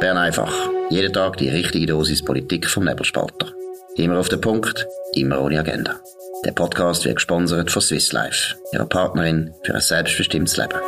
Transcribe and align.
Bern 0.00 0.16
einfach. 0.16 0.52
Jeden 0.90 1.12
Tag 1.12 1.38
die 1.38 1.48
richtige 1.48 1.86
Dosis 1.86 2.24
Politik 2.24 2.68
vom 2.68 2.84
Nebelspalter. 2.84 3.52
Immer 3.96 4.20
auf 4.20 4.28
den 4.28 4.40
Punkt, 4.40 4.86
immer 5.14 5.40
ohne 5.40 5.58
Agenda. 5.58 5.96
Der 6.44 6.52
Podcast 6.52 7.04
wird 7.04 7.16
gesponsert 7.16 7.70
von 7.72 7.82
Swiss 7.82 8.12
Life, 8.12 8.54
ihrer 8.72 8.86
Partnerin 8.86 9.52
für 9.64 9.74
ein 9.74 9.80
selbstbestimmtes 9.80 10.56
Leben. 10.56 10.78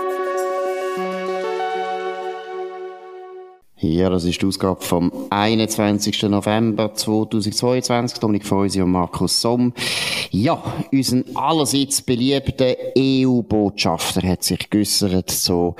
Ja, 3.78 4.10
das 4.10 4.24
ist 4.24 4.40
die 4.40 4.46
Ausgabe 4.46 4.80
vom 4.80 5.10
21. 5.30 6.22
November 6.24 6.94
2022. 6.94 8.20
Dominik 8.20 8.46
Feusi 8.46 8.80
und 8.80 8.92
Markus 8.92 9.40
Somm. 9.40 9.72
Ja, 10.32 10.62
unser 10.92 11.24
allerseits 11.34 12.02
beliebter 12.02 12.76
EU-Botschafter 12.96 14.22
hat 14.28 14.44
sich 14.44 14.70
geäussert 14.70 15.28
zu 15.28 15.74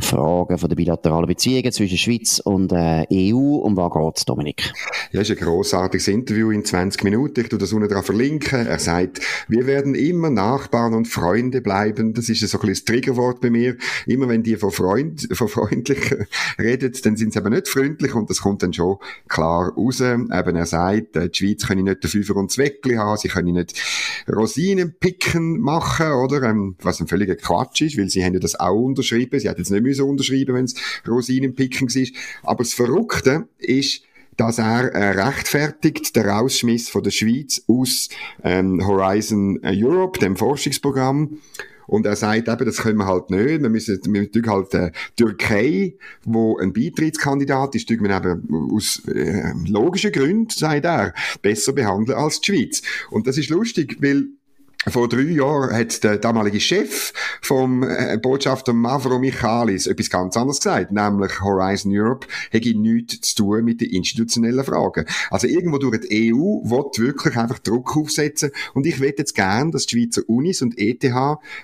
Fragen 0.00 0.58
von 0.58 0.68
der 0.68 0.74
bilateralen 0.74 1.28
Beziehungen 1.28 1.70
zwischen 1.70 1.96
Schweiz 1.96 2.40
und 2.40 2.72
äh, 2.72 3.06
EU. 3.12 3.58
Um 3.62 3.76
was 3.76 3.92
geht's, 3.92 4.24
Dominik? 4.24 4.72
Ja, 5.12 5.20
ist 5.20 5.30
ein 5.30 5.36
grossartiges 5.36 6.08
Interview 6.08 6.50
in 6.50 6.64
20 6.64 7.04
Minuten. 7.04 7.42
Ich 7.42 7.48
tu 7.48 7.56
das 7.56 7.72
unten 7.72 7.88
dran 7.88 8.02
verlinken. 8.02 8.66
Er 8.66 8.80
sagt, 8.80 9.20
wir 9.46 9.68
werden 9.68 9.94
immer 9.94 10.30
Nachbarn 10.30 10.94
und 10.94 11.06
Freunde 11.06 11.60
bleiben. 11.60 12.12
Das 12.12 12.28
ist 12.28 12.40
so 12.40 12.58
ein 12.58 12.60
bisschen 12.60 12.74
das 12.74 12.84
Triggerwort 12.84 13.40
bei 13.40 13.50
mir. 13.50 13.76
Immer 14.06 14.28
wenn 14.28 14.42
die 14.42 14.56
von, 14.56 14.72
Freund, 14.72 15.28
von 15.32 15.46
freundlich 15.46 16.12
redet, 16.58 17.06
dann 17.06 17.16
sind 17.16 17.34
sie 17.34 17.38
eben 17.38 17.52
nicht 17.52 17.68
freundlich 17.68 18.16
und 18.16 18.28
das 18.28 18.40
kommt 18.40 18.64
dann 18.64 18.72
schon 18.72 18.96
klar 19.28 19.72
raus. 19.76 20.00
Eben, 20.00 20.28
er 20.30 20.66
sagt, 20.66 21.14
äh, 21.14 21.28
die 21.28 21.38
Schweiz 21.38 21.68
können 21.68 21.84
nicht 21.84 22.02
den 22.02 22.10
Fünfer 22.10 22.34
und 22.34 22.50
Zweckli 22.50 22.96
haben, 22.96 23.16
sie 23.16 23.28
können 23.28 23.52
nicht 23.54 23.91
Rosinenpicken 24.28 25.60
machen, 25.60 26.12
oder? 26.12 26.42
Ähm, 26.42 26.76
was 26.82 27.00
ein 27.00 27.08
völliger 27.08 27.36
Quatsch 27.36 27.82
ist, 27.82 27.98
weil 27.98 28.08
sie 28.08 28.24
haben 28.24 28.34
ja 28.34 28.40
das 28.40 28.58
auch 28.58 28.74
unterschrieben. 28.74 29.38
Sie 29.38 29.48
hätten 29.48 29.60
jetzt 29.60 29.70
nicht 29.70 29.82
müssen 29.82 30.04
unterschreiben, 30.04 30.54
wenn 30.54 30.64
es 30.64 30.74
Rosinenpicken 31.06 31.88
war. 31.88 32.50
Aber 32.50 32.64
das 32.64 32.74
Verrückte 32.74 33.48
ist, 33.58 34.02
dass 34.36 34.58
er 34.58 34.92
äh, 34.92 35.20
rechtfertigt 35.20 36.16
den 36.16 36.26
Rausschmiss 36.26 36.88
von 36.88 37.02
der 37.02 37.10
Schweiz 37.10 37.62
aus 37.68 38.08
ähm, 38.42 38.84
Horizon 38.86 39.60
Europe, 39.62 40.18
dem 40.18 40.36
Forschungsprogramm, 40.36 41.38
und 41.86 42.06
er 42.06 42.16
sagt 42.16 42.48
eben, 42.48 42.64
das 42.64 42.78
können 42.78 42.98
wir 42.98 43.06
halt 43.06 43.30
nicht. 43.30 43.62
Wir 43.62 43.68
müssen, 43.68 44.00
wir 44.04 44.22
müssen 44.22 44.46
halt 44.46 44.74
äh, 44.74 44.92
Türkei, 45.16 45.94
wo 46.24 46.58
ein 46.58 46.72
Beitrittskandidat 46.72 47.74
ist, 47.74 47.88
wir 47.90 48.16
eben 48.16 48.70
aus 48.72 49.02
äh, 49.08 49.52
logischen 49.66 50.12
Gründen, 50.12 50.50
sagt 50.50 50.84
er, 50.84 51.14
besser 51.42 51.72
behandeln 51.72 52.18
als 52.18 52.40
die 52.40 52.52
Schweiz. 52.52 52.82
Und 53.10 53.26
das 53.26 53.38
ist 53.38 53.50
lustig, 53.50 53.98
weil 54.00 54.28
vor 54.88 55.08
drei 55.08 55.22
Jahren 55.22 55.74
hat 55.74 56.02
der 56.02 56.18
damalige 56.18 56.60
Chef 56.60 57.12
vom 57.40 57.82
äh, 57.82 58.18
Botschafter 58.20 58.72
Mavro 58.72 59.18
Michalis 59.18 59.86
etwas 59.86 60.10
ganz 60.10 60.36
anderes 60.36 60.58
gesagt, 60.58 60.90
nämlich 60.90 61.40
Horizon 61.40 61.92
Europe 61.94 62.26
hätte 62.50 62.76
nichts 62.76 63.34
zu 63.34 63.44
tun 63.44 63.64
mit 63.64 63.80
den 63.80 63.90
institutionellen 63.90 64.64
Fragen. 64.64 65.06
Also 65.30 65.46
irgendwo 65.46 65.78
durch 65.78 66.00
die 66.00 66.32
EU 66.34 66.62
wird 66.64 66.98
wirklich 66.98 67.36
einfach 67.36 67.58
Druck 67.60 67.96
aufsetzen 67.96 68.50
und 68.74 68.86
ich 68.86 69.00
wette 69.00 69.22
jetzt 69.22 69.34
gern, 69.34 69.70
dass 69.70 69.86
die 69.86 70.00
Schweizer 70.00 70.22
Unis 70.26 70.62
und 70.62 70.78
ETH 70.78 71.04
äh, 71.04 71.12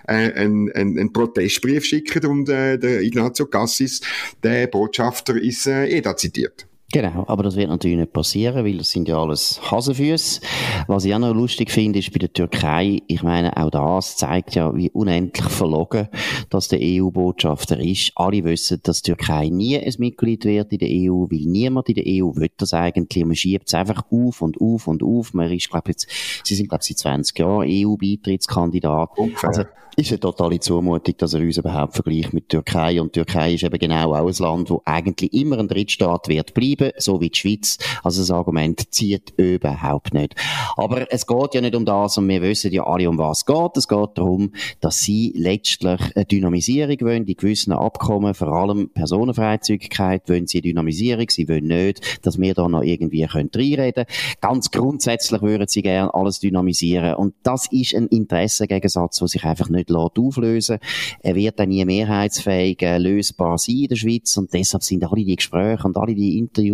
einen, 0.06 0.70
einen, 0.72 0.98
einen 0.98 1.12
Protestbrief 1.12 1.84
schicken 1.84 2.24
und 2.26 2.48
äh, 2.48 2.78
der 2.78 3.02
Ignazio 3.02 3.46
Cassis, 3.46 4.00
der 4.42 4.66
Botschafter, 4.68 5.36
ist 5.36 5.66
äh, 5.66 5.88
eh 5.88 6.00
da 6.00 6.16
zitiert. 6.16 6.66
Genau, 6.90 7.24
aber 7.28 7.42
das 7.42 7.56
wird 7.56 7.68
natürlich 7.68 7.98
nicht 7.98 8.14
passieren, 8.14 8.64
weil 8.64 8.78
das 8.78 8.90
sind 8.90 9.08
ja 9.08 9.20
alles 9.20 9.60
Hasenfüße. 9.70 10.40
Was 10.86 11.04
ich 11.04 11.14
auch 11.14 11.18
noch 11.18 11.34
lustig 11.34 11.70
finde, 11.70 11.98
ist 11.98 12.10
bei 12.12 12.18
der 12.18 12.32
Türkei, 12.32 13.02
ich 13.06 13.22
meine, 13.22 13.54
auch 13.58 13.68
das 13.68 14.16
zeigt 14.16 14.54
ja, 14.54 14.74
wie 14.74 14.90
unendlich 14.90 15.46
verlogen 15.48 16.08
dass 16.50 16.68
der 16.68 16.80
EU-Botschafter 16.80 17.78
ist. 17.78 18.12
Alle 18.14 18.42
wissen, 18.44 18.80
dass 18.82 19.02
die 19.02 19.12
Türkei 19.12 19.48
nie 19.48 19.78
ein 19.78 19.94
Mitglied 19.98 20.44
wird 20.44 20.72
in 20.72 20.78
der 20.78 20.88
EU, 20.88 21.26
weil 21.30 21.46
niemand 21.46 21.90
in 21.90 21.96
der 21.96 22.04
EU 22.06 22.34
will 22.34 22.50
das 22.56 22.72
eigentlich. 22.72 23.24
Man 23.24 23.36
schiebt 23.36 23.68
es 23.68 23.74
einfach 23.74 24.04
auf 24.10 24.40
und 24.40 24.60
auf 24.60 24.86
und 24.86 25.02
auf. 25.02 25.34
Man 25.34 25.52
ist, 25.52 25.70
glaube 25.70 25.90
jetzt, 25.90 26.08
sie 26.44 26.54
sind, 26.54 26.68
glaube 26.68 26.82
ich, 26.82 26.88
seit 26.88 26.98
20 26.98 27.38
Jahren 27.38 27.68
EU-Beitrittskandidat. 27.68 29.10
Also, 29.42 29.64
ist 29.98 30.12
eine 30.12 30.20
totale 30.20 30.60
Zumutung, 30.60 31.16
dass 31.18 31.34
er 31.34 31.40
uns 31.40 31.58
überhaupt 31.58 31.94
vergleicht 31.94 32.32
mit 32.32 32.48
Türkei. 32.48 33.00
Und 33.00 33.14
Türkei 33.14 33.54
ist 33.54 33.64
eben 33.64 33.78
genau 33.78 34.14
auch 34.14 34.28
ein 34.28 34.34
Land, 34.38 34.70
wo 34.70 34.80
eigentlich 34.84 35.32
immer 35.32 35.58
ein 35.58 35.66
Drittstaat 35.66 36.28
wird 36.28 36.54
bleiben, 36.54 36.77
so 36.98 37.20
wie 37.20 37.30
die 37.30 37.38
Schweiz. 37.38 37.78
Also 38.02 38.22
das 38.22 38.30
Argument 38.30 38.92
zieht 38.92 39.32
überhaupt 39.36 40.14
nicht. 40.14 40.34
Aber 40.76 41.10
es 41.12 41.26
geht 41.26 41.54
ja 41.54 41.60
nicht 41.60 41.74
um 41.74 41.84
das 41.84 42.18
und 42.18 42.28
wir 42.28 42.42
wissen 42.42 42.72
ja 42.72 42.84
alle, 42.86 43.08
um 43.08 43.18
was 43.18 43.38
es 43.38 43.46
geht. 43.46 43.76
Es 43.76 43.88
geht 43.88 44.10
darum, 44.14 44.52
dass 44.80 45.00
sie 45.00 45.32
letztlich 45.36 46.00
eine 46.14 46.24
Dynamisierung 46.24 47.00
wollen, 47.02 47.26
in 47.26 47.36
gewissen 47.36 47.72
Abkommen, 47.72 48.34
vor 48.34 48.48
allem 48.48 48.90
Personenfreizügigkeit, 48.90 50.28
wollen 50.28 50.46
sie 50.46 50.58
eine 50.58 50.62
Dynamisierung. 50.62 51.26
Sie 51.30 51.48
wollen 51.48 51.66
nicht, 51.66 52.26
dass 52.26 52.38
wir 52.38 52.54
da 52.54 52.68
noch 52.68 52.82
irgendwie 52.82 53.24
reinreden 53.24 53.92
können. 53.92 54.06
Ganz 54.40 54.70
grundsätzlich 54.70 55.42
würden 55.42 55.68
sie 55.68 55.82
gerne 55.82 56.12
alles 56.14 56.40
dynamisieren. 56.40 57.14
Und 57.14 57.34
das 57.42 57.70
ist 57.70 57.94
ein 57.94 58.08
Interessengegensatz, 58.08 59.18
der 59.18 59.28
sich 59.28 59.44
einfach 59.44 59.68
nicht 59.68 59.90
auflösen 60.28 60.78
Er 61.20 61.34
wird 61.34 61.58
dann 61.58 61.68
nie 61.68 61.84
mehrheitsfähig 61.84 62.82
äh, 62.82 62.98
lösbar 62.98 63.58
sein 63.58 63.76
in 63.76 63.88
der 63.88 63.96
Schweiz 63.96 64.36
und 64.36 64.52
deshalb 64.52 64.82
sind 64.82 65.04
alle 65.04 65.24
die 65.24 65.36
Gespräche 65.36 65.84
und 65.84 65.96
alle 65.96 66.14
die 66.14 66.38
Interviews, 66.38 66.67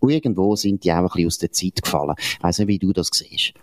irgendwo 0.00 0.56
sind 0.56 0.84
die 0.84 0.92
auch 0.92 0.96
ein 0.96 1.04
bisschen 1.06 1.26
aus 1.26 1.38
der 1.38 1.52
Zeit 1.52 1.82
gefallen. 1.82 2.14
Ich 2.18 2.42
weiss 2.42 2.58
nicht, 2.58 2.68
wie 2.68 2.78
du 2.78 2.92
das 2.92 3.10
siehst. 3.12 3.54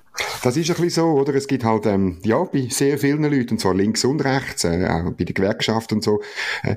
Das 0.44 0.58
ist 0.58 0.70
ein 0.70 0.76
bisschen 0.76 0.90
so, 0.90 1.06
oder? 1.20 1.34
Es 1.34 1.48
gibt 1.48 1.64
halt, 1.64 1.86
ähm, 1.88 2.18
ja, 2.24 2.44
bei 2.44 2.68
sehr 2.70 2.98
vielen 3.00 3.24
Leuten, 3.24 3.52
und 3.52 3.60
zwar 3.60 3.74
links 3.74 4.04
und 4.04 4.24
rechts, 4.24 4.64
äh, 4.64 4.86
auch 4.88 5.12
bei 5.12 5.24
der 5.24 5.34
Gewerkschaft 5.34 5.92
und 5.92 6.04
so, 6.04 6.22
äh, 6.64 6.76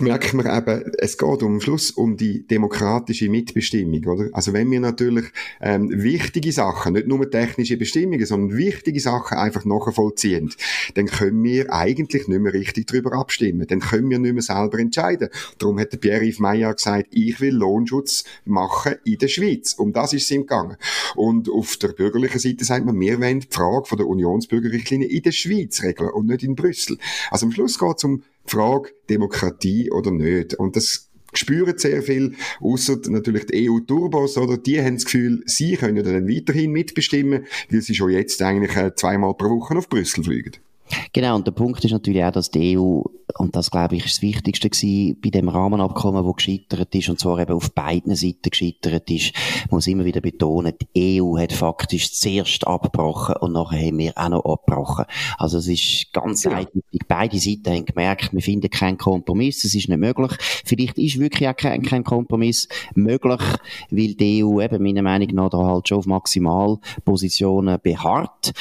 merkt 0.00 0.34
man 0.34 0.46
eben, 0.46 0.92
es 0.98 1.18
geht 1.18 1.42
am 1.42 1.60
Schluss 1.60 1.90
um 1.90 2.16
die 2.16 2.46
demokratische 2.46 3.28
Mitbestimmung, 3.28 4.04
oder? 4.04 4.28
Also 4.32 4.52
wenn 4.52 4.70
wir 4.70 4.80
natürlich 4.80 5.24
ähm, 5.60 5.88
wichtige 5.90 6.52
Sachen, 6.52 6.92
nicht 6.92 7.08
nur 7.08 7.28
technische 7.28 7.76
Bestimmungen, 7.76 8.24
sondern 8.24 8.56
wichtige 8.56 9.00
Sachen 9.00 9.38
einfach 9.38 9.64
nachvollziehen, 9.64 10.52
dann 10.94 11.06
können 11.06 11.42
wir 11.42 11.72
eigentlich 11.72 12.28
nicht 12.28 12.40
mehr 12.40 12.52
richtig 12.52 12.86
darüber 12.86 13.14
abstimmen. 13.14 13.66
Dann 13.66 13.80
können 13.80 14.10
wir 14.10 14.18
nicht 14.18 14.34
mehr 14.34 14.42
selber 14.42 14.78
entscheiden. 14.78 15.30
Darum 15.58 15.80
hat 15.80 15.92
der 15.92 15.98
Pierre-Yves 15.98 16.38
Meyer 16.38 16.74
gesagt, 16.74 17.08
ich 17.10 17.40
will 17.40 17.54
Lohnschutz 17.54 18.24
machen 18.44 18.96
in 19.04 19.18
der 19.18 19.28
Schweiz. 19.28 19.72
Um 19.72 19.92
das 19.92 20.12
ist 20.12 20.24
es 20.24 20.30
ihm 20.30 20.42
gegangen. 20.42 20.76
Und 21.14 21.48
auf 21.48 21.76
der 21.78 21.88
bürgerlichen 21.88 22.38
Seite 22.38 22.64
sagt 22.64 22.75
man, 22.84 23.00
wir 23.00 23.20
wollen 23.20 23.40
die 23.40 23.48
Frage 23.50 23.86
von 23.86 23.98
der 23.98 24.06
Unionsbürgerrichtlinie 24.06 25.08
in 25.08 25.22
der 25.22 25.32
Schweiz 25.32 25.82
regeln 25.82 26.10
und 26.10 26.26
nicht 26.26 26.42
in 26.42 26.54
Brüssel. 26.54 26.98
Also 27.30 27.46
am 27.46 27.52
Schluss 27.52 27.78
geht 27.78 27.96
es 27.96 28.04
um 28.04 28.22
die 28.46 28.50
Frage 28.50 28.90
Demokratie 29.08 29.90
oder 29.90 30.10
nicht. 30.10 30.54
Und 30.54 30.76
das 30.76 31.10
spüren 31.34 31.78
sehr 31.78 32.02
viel, 32.02 32.34
außer 32.60 32.98
natürlich 33.08 33.46
die 33.46 33.70
EU-Turbos, 33.70 34.38
oder? 34.38 34.58
Die 34.58 34.80
haben 34.80 34.94
das 34.94 35.04
Gefühl, 35.04 35.42
sie 35.46 35.76
können 35.76 36.02
dann 36.04 36.28
weiterhin 36.28 36.72
mitbestimmen, 36.72 37.46
weil 37.70 37.82
sie 37.82 37.94
schon 37.94 38.10
jetzt 38.10 38.40
eigentlich 38.42 38.76
äh, 38.76 38.94
zweimal 38.94 39.34
pro 39.34 39.50
Woche 39.50 39.76
auf 39.76 39.88
Brüssel 39.88 40.24
fliegen. 40.24 40.52
Genau, 41.12 41.36
und 41.36 41.46
der 41.46 41.52
Punkt 41.52 41.84
ist 41.84 41.92
natürlich 41.92 42.22
auch, 42.24 42.30
dass 42.30 42.50
die 42.50 42.78
EU, 42.78 43.02
und 43.38 43.56
das 43.56 43.70
glaube 43.70 43.96
ich 43.96 44.04
ist 44.04 44.16
das 44.16 44.22
Wichtigste 44.22 44.70
gewesen, 44.70 45.18
bei 45.20 45.30
dem 45.30 45.48
Rahmenabkommen, 45.48 46.24
wo 46.24 46.32
gescheitert 46.32 46.94
ist, 46.94 47.08
und 47.08 47.18
zwar 47.18 47.38
eben 47.38 47.54
auf 47.54 47.72
beiden 47.72 48.14
Seiten 48.14 48.50
gescheitert 48.50 49.10
ist, 49.10 49.32
muss 49.70 49.86
immer 49.86 50.04
wieder 50.04 50.20
betonen, 50.20 50.74
die 50.94 51.20
EU 51.20 51.38
hat 51.38 51.52
faktisch 51.52 52.12
zuerst 52.12 52.66
abgebrochen 52.66 53.36
und 53.40 53.52
nachher 53.52 53.86
haben 53.86 53.98
wir 53.98 54.12
auch 54.16 54.28
noch 54.28 54.44
abgebrochen. 54.44 55.06
Also 55.38 55.58
es 55.58 55.68
ist 55.68 56.12
ganz 56.12 56.44
ja. 56.44 56.52
eindeutig, 56.52 57.00
beide 57.08 57.38
Seiten 57.38 57.70
haben 57.70 57.84
gemerkt, 57.84 58.32
wir 58.32 58.42
finden 58.42 58.70
keinen 58.70 58.98
Kompromiss, 58.98 59.64
es 59.64 59.74
ist 59.74 59.88
nicht 59.88 59.98
möglich. 59.98 60.32
Vielleicht 60.64 60.98
ist 60.98 61.18
wirklich 61.18 61.48
auch 61.48 61.56
kein, 61.56 61.82
kein 61.82 62.04
Kompromiss 62.04 62.68
möglich, 62.94 63.40
weil 63.90 64.14
die 64.14 64.44
EU 64.44 64.60
eben 64.60 64.82
meiner 64.82 65.02
Meinung 65.02 65.28
nach 65.32 65.50
da 65.50 65.58
halt 65.58 65.88
schon 65.88 65.98
auf 65.98 66.06
Maximalpositionen 66.06 67.78
beharrt. 67.82 68.52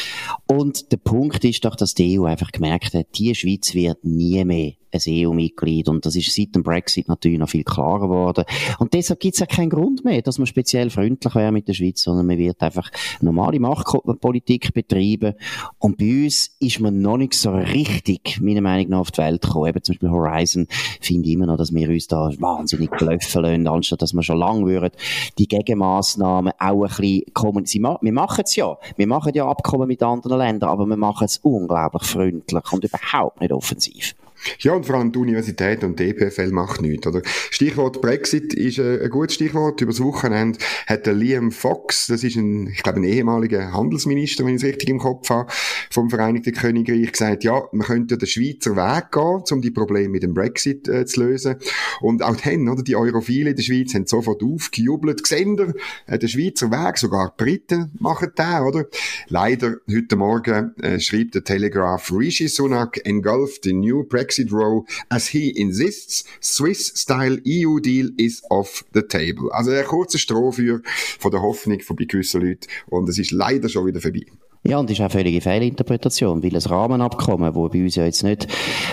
Und 0.48 0.92
der 0.92 0.98
Punkt 0.98 1.44
ist 1.44 1.66
doch, 1.66 1.76
dass 1.76 1.94
die 1.94 2.15
EU 2.15 2.15
einfach 2.24 2.52
gemerkt 2.52 2.94
hat, 2.94 3.08
die 3.18 3.36
Schweiz 3.36 3.74
wird 3.74 4.04
nie 4.04 4.44
mehr 4.46 4.74
ein 4.92 5.02
EU-Mitglied. 5.08 5.90
Und 5.90 6.06
das 6.06 6.16
ist 6.16 6.34
seit 6.34 6.56
dem 6.56 6.64
Brexit 6.64 7.08
natürlich 7.08 7.40
noch 7.40 7.50
viel 7.50 7.64
klarer 7.64 8.02
geworden. 8.02 8.46
Und 8.80 8.94
deshalb 8.94 9.20
gibt 9.20 9.36
es 9.36 9.40
ja 9.40 9.46
keinen 9.46 9.70
Grund 9.70 10.06
mehr, 10.06 10.22
dass 10.22 10.38
man 10.38 10.48
speziell 10.48 10.90
freundlich 10.90 11.36
wäre 11.36 11.52
mit 11.52 11.68
der 11.68 11.74
Schweiz, 11.74 12.02
sondern 12.02 12.26
man 12.26 12.38
wird 12.38 12.62
einfach 12.62 12.90
normale 13.22 13.60
Machtpolitik 13.60 14.74
betreiben. 14.74 15.34
Und 15.80 15.98
bei 15.98 16.24
uns 16.24 16.56
ist 16.60 16.80
man 16.80 17.02
noch 17.02 17.18
nicht 17.18 17.34
so 17.34 17.52
richtig, 17.52 18.40
meiner 18.42 18.62
Meinung 18.62 18.90
nach, 18.90 19.00
auf 19.00 19.12
die 19.12 19.20
Welt 19.20 19.42
gekommen. 19.42 19.70
Eben 19.70 19.84
zum 19.84 19.94
Beispiel 19.94 20.10
Horizon 20.10 20.68
finde 21.02 21.28
ich 21.28 21.36
immer 21.36 21.46
noch, 21.46 21.58
dass 21.58 21.74
wir 21.74 21.90
uns 21.90 22.08
da 22.08 22.30
wahnsinnig 22.40 22.92
blöffen 22.92 23.42
lassen, 23.42 23.68
anstatt 23.68 24.02
dass 24.02 24.14
wir 24.14 24.24
schon 24.24 24.38
lange 24.38 24.66
würden, 24.66 24.92
die 25.38 25.48
Gegenmaßnahmen 25.48 26.54
auch 26.58 26.84
ein 26.84 26.90
bisschen 26.90 27.24
kommunizieren. 27.34 27.98
Wir 28.02 28.14
machen 28.14 28.44
es 28.46 28.56
ja. 28.56 28.78
Wir 28.96 29.08
machen 29.08 29.32
ja 29.34 29.48
Abkommen 29.48 29.88
mit 29.88 30.02
anderen 30.02 30.38
Ländern, 30.38 30.70
aber 30.70 30.86
wir 30.86 30.98
machen 30.98 31.26
es 31.26 31.38
unglaublich 31.40 32.04
freundlich 32.04 32.72
und 32.72 32.84
überhaupt 32.84 33.42
nicht 33.42 33.52
offensiv. 33.52 34.16
Ja, 34.60 34.74
und 34.74 34.86
vor 34.86 34.96
allem 34.96 35.12
die 35.12 35.20
Universität 35.20 35.84
und 35.84 36.00
die 36.00 36.10
EPFL 36.10 36.52
macht 36.52 36.82
nichts, 36.82 37.08
oder? 37.08 37.22
Stichwort 37.52 38.02
Brexit 38.02 38.54
ist 38.54 38.80
ein, 38.80 39.02
ein 39.02 39.10
gutes 39.10 39.36
Stichwort. 39.36 39.82
Übers 39.82 40.02
Wochenende 40.02 40.60
hat 40.88 41.08
Liam 41.08 41.52
Fox, 41.52 42.08
das 42.08 42.24
ist 42.24 42.36
ein, 42.36 42.68
ich 42.68 42.84
glaube, 42.84 43.00
ein 43.00 43.04
ehemaliger 43.04 43.72
Handelsminister, 43.72 44.46
wenn 44.46 44.56
ich 44.56 44.64
es 44.64 44.68
richtig 44.68 44.90
im 44.90 45.00
Kopf 45.00 45.30
habe, 45.30 45.52
vom 45.90 46.10
Vereinigten 46.10 46.54
Königreich 46.54 47.12
gesagt, 47.12 47.44
ja, 47.44 47.64
man 47.72 47.88
könnte 47.88 48.18
den 48.18 48.28
Schweizer 48.28 48.76
Weg 48.76 49.12
gehen, 49.12 49.44
um 49.52 49.62
die 49.62 49.72
Probleme 49.72 50.10
mit 50.10 50.24
dem 50.24 50.34
Brexit 50.34 50.88
äh, 50.88 51.06
zu 51.06 51.24
lösen. 51.24 51.56
Und 52.02 52.24
auch 52.24 52.36
dann, 52.36 52.70
oder, 52.70 52.84
die 52.84 52.96
Europhile 52.96 53.52
in 53.52 53.56
der 53.56 53.64
Schweiz 53.64 53.94
haben 53.94 54.06
sofort 54.06 54.44
aufgejubelt, 54.44 55.24
gesehen, 55.24 55.74
äh, 56.08 56.20
der 56.20 56.28
Schweizer 56.28 56.72
Weg, 56.72 56.98
sogar 56.98 57.34
die 57.38 57.44
Briten 57.44 57.92
machen 58.00 58.32
den, 58.38 58.62
oder? 58.62 58.86
Leider, 59.28 59.78
heute 59.92 60.16
Morgen 60.16 60.76
äh, 60.82 61.00
schreibt 61.00 61.36
der 61.36 61.44
Telegraph, 61.44 62.12
Rishi 62.12 62.48
Sunak 62.48 63.00
engulfed 63.06 63.64
the 63.64 63.74
new 63.74 64.04
Brexit 64.04 64.35
row 64.44 64.86
as 65.10 65.28
he 65.28 65.50
insists 65.50 66.26
Swiss-style 66.42 67.40
EU 67.46 67.80
deal 67.80 68.10
is 68.18 68.44
off 68.50 68.84
the 68.94 69.02
table. 69.02 69.50
Also 69.52 69.72
eine 69.72 69.84
kurze 69.84 70.20
Strohfeuer 70.20 70.82
von 71.20 71.32
der 71.32 71.42
Hoffnung 71.42 71.80
von 71.82 71.96
gewissen 71.96 72.42
Leuten 72.42 72.68
und 72.88 73.10
es 73.10 73.18
ist 73.18 73.32
leider 73.32 73.70
schon 73.70 73.86
wieder 73.86 74.02
vorbei. 74.02 74.26
Ja, 74.68 74.80
und 74.80 74.90
das 74.90 74.98
ist 74.98 75.06
auch 75.06 75.12
völlige 75.12 75.42
Fehlinterpretation, 75.42 76.42
weil 76.42 76.56
ein 76.56 76.62
Rahmenabkommen, 76.62 77.54
wo 77.54 77.70
bei 77.70 77.84
uns 77.84 77.98
ja 77.98 78.06
jetzt 78.06 78.24
nicht 78.24 78.48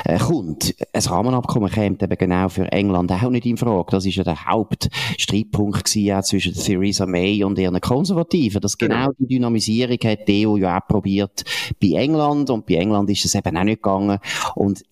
äh, 0.04 0.18
kommt, 0.18 0.74
ein 0.92 1.02
Rahmenabkommen 1.02 1.72
kommt 1.72 2.02
eben 2.02 2.18
genau 2.18 2.50
für 2.50 2.70
England 2.70 3.10
auch 3.10 3.30
nicht 3.30 3.46
in 3.46 3.56
Frage. 3.56 3.86
Das 3.90 4.04
ist 4.04 4.16
ja 4.16 4.22
der 4.22 4.44
Hauptstreitpunkt 4.44 5.86
gewesen, 5.86 6.12
auch 6.12 6.22
zwischen 6.24 6.52
Theresa 6.52 7.06
May 7.06 7.42
und 7.42 7.58
ihren 7.58 7.80
Konservativen, 7.80 8.60
dass 8.60 8.76
genau, 8.76 8.96
genau 8.96 9.12
die 9.18 9.26
Dynamisierung 9.28 9.96
hat 10.04 10.28
die 10.28 10.46
EU 10.46 10.58
ja 10.58 10.78
auch 10.78 10.86
probiert 10.86 11.42
bei 11.80 11.92
England 11.92 12.50
und 12.50 12.66
bei 12.66 12.74
England 12.74 13.08
ist 13.08 13.24
es 13.24 13.34
eben 13.34 13.56
auch 13.56 13.64
nicht 13.64 13.82
gegangen. 13.82 14.18
Und 14.54 14.82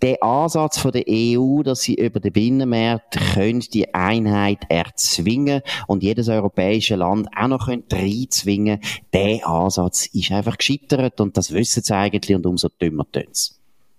der 0.00 0.22
Ansatz 0.22 0.78
von 0.78 0.92
der 0.92 1.04
EU, 1.06 1.62
dass 1.62 1.82
sie 1.82 1.96
über 1.96 2.18
den 2.18 2.32
Binnenmarkt 2.32 3.18
können 3.34 3.60
die 3.60 3.92
Einheit 3.92 4.60
erzwingen 4.70 5.60
und 5.86 6.02
jedes 6.02 6.30
europäische 6.30 6.96
Land 6.96 7.28
auch 7.36 7.48
noch 7.48 7.68
reinzwingen, 7.68 8.80
der 9.12 9.46
Ansatz 9.46 10.06
ist 10.06 10.29
ist 10.30 10.36
einfach 10.36 10.58
gescheitert 10.58 11.20
und 11.20 11.36
das 11.36 11.52
wissen 11.52 11.82
sie 11.82 11.94
eigentlich 11.94 12.36
und 12.36 12.46
umso 12.46 12.68
dümmer 12.68 13.06
tun 13.10 13.24
sie. 13.32 13.52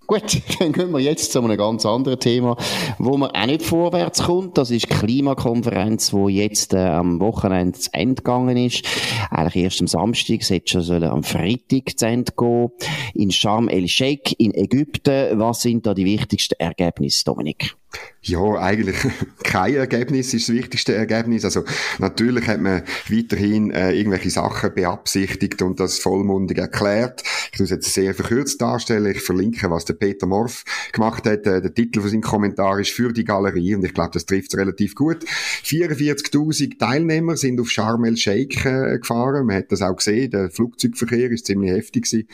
Gut, 0.08 0.42
dann 0.60 0.74
gehen 0.74 0.92
wir 0.92 1.00
jetzt 1.00 1.32
zu 1.32 1.42
einem 1.42 1.58
ganz 1.58 1.86
anderen 1.86 2.20
Thema, 2.20 2.58
wo 2.98 3.16
man 3.16 3.32
auch 3.32 3.46
nicht 3.46 3.62
vorwärts 3.62 4.24
kommt. 4.24 4.58
Das 4.58 4.70
ist 4.70 4.90
die 4.90 4.94
Klimakonferenz, 4.94 6.12
wo 6.12 6.28
jetzt 6.28 6.74
äh, 6.74 6.80
am 6.80 7.22
Wochenende 7.22 7.80
zu 7.80 7.94
Ende 7.94 8.16
gegangen 8.16 8.58
ist. 8.58 8.86
Eigentlich 9.30 9.64
erst 9.64 9.80
am 9.80 9.88
Samstag, 9.88 10.42
es 10.42 10.50
hätte 10.50 10.84
schon 10.84 11.04
am 11.04 11.24
Freitag 11.24 11.98
zu 11.98 12.08
Ende 12.08 12.34
gehen. 12.38 12.72
In 13.14 13.32
Sharm 13.32 13.70
el-Sheikh 13.70 14.36
in 14.38 14.54
Ägypten. 14.54 15.40
Was 15.40 15.62
sind 15.62 15.86
da 15.86 15.94
die 15.94 16.06
wichtigsten 16.06 16.60
Ergebnisse, 16.60 17.24
Dominik? 17.24 17.78
Ja, 18.24 18.54
eigentlich 18.60 18.98
kein 19.44 19.76
Ergebnis 19.76 20.34
ist 20.36 20.48
das 20.48 20.56
wichtigste 20.56 20.94
Ergebnis. 20.94 21.44
Also 21.44 21.64
natürlich 21.98 22.48
hat 22.48 22.62
man 22.62 22.84
weiterhin 23.10 23.72
äh, 23.72 23.94
irgendwelche 23.94 24.30
Sachen 24.30 24.76
beabsichtigt 24.76 25.62
und 25.64 25.80
das 25.80 25.98
vollmundig 25.98 26.60
erklärt. 26.60 27.24
Ich 27.52 27.60
muss 27.60 27.72
jetzt 27.72 27.92
sehr 27.92 28.14
verkürzt 28.14 28.62
darstellen. 28.62 29.12
Ich 29.12 29.22
verlinke, 29.22 29.72
was 29.72 29.86
der 29.86 29.96
Peter 29.96 30.28
Morf 30.28 30.64
gemacht 30.94 31.26
hat. 31.26 31.48
Äh, 31.48 31.62
der 31.62 31.74
Titel 31.74 32.02
von 32.02 32.10
seinem 32.12 32.22
Kommentar 32.22 32.80
ist 32.80 32.92
für 32.92 33.12
die 33.12 33.24
Galerie 33.24 33.74
und 33.74 33.84
ich 33.84 33.94
glaube, 33.96 34.12
das 34.14 34.28
trifft 34.28 34.56
relativ 34.56 34.94
gut. 34.94 35.26
44.000 35.64 36.78
Teilnehmer 36.78 37.38
sind 37.38 37.60
auf 37.60 37.72
Sharm 37.72 38.06
el-Sheikh 38.06 38.70
äh, 38.70 39.00
gefahren. 39.00 39.48
Man 39.48 39.56
hat 39.56 39.72
das 39.72 39.82
auch 39.82 39.96
gesehen. 39.96 40.30
Der 40.30 40.52
Flugzeugverkehr 40.52 41.32
ist 41.32 41.48
ziemlich 41.48 41.72
heftig 41.72 42.06
gewesen. 42.06 42.28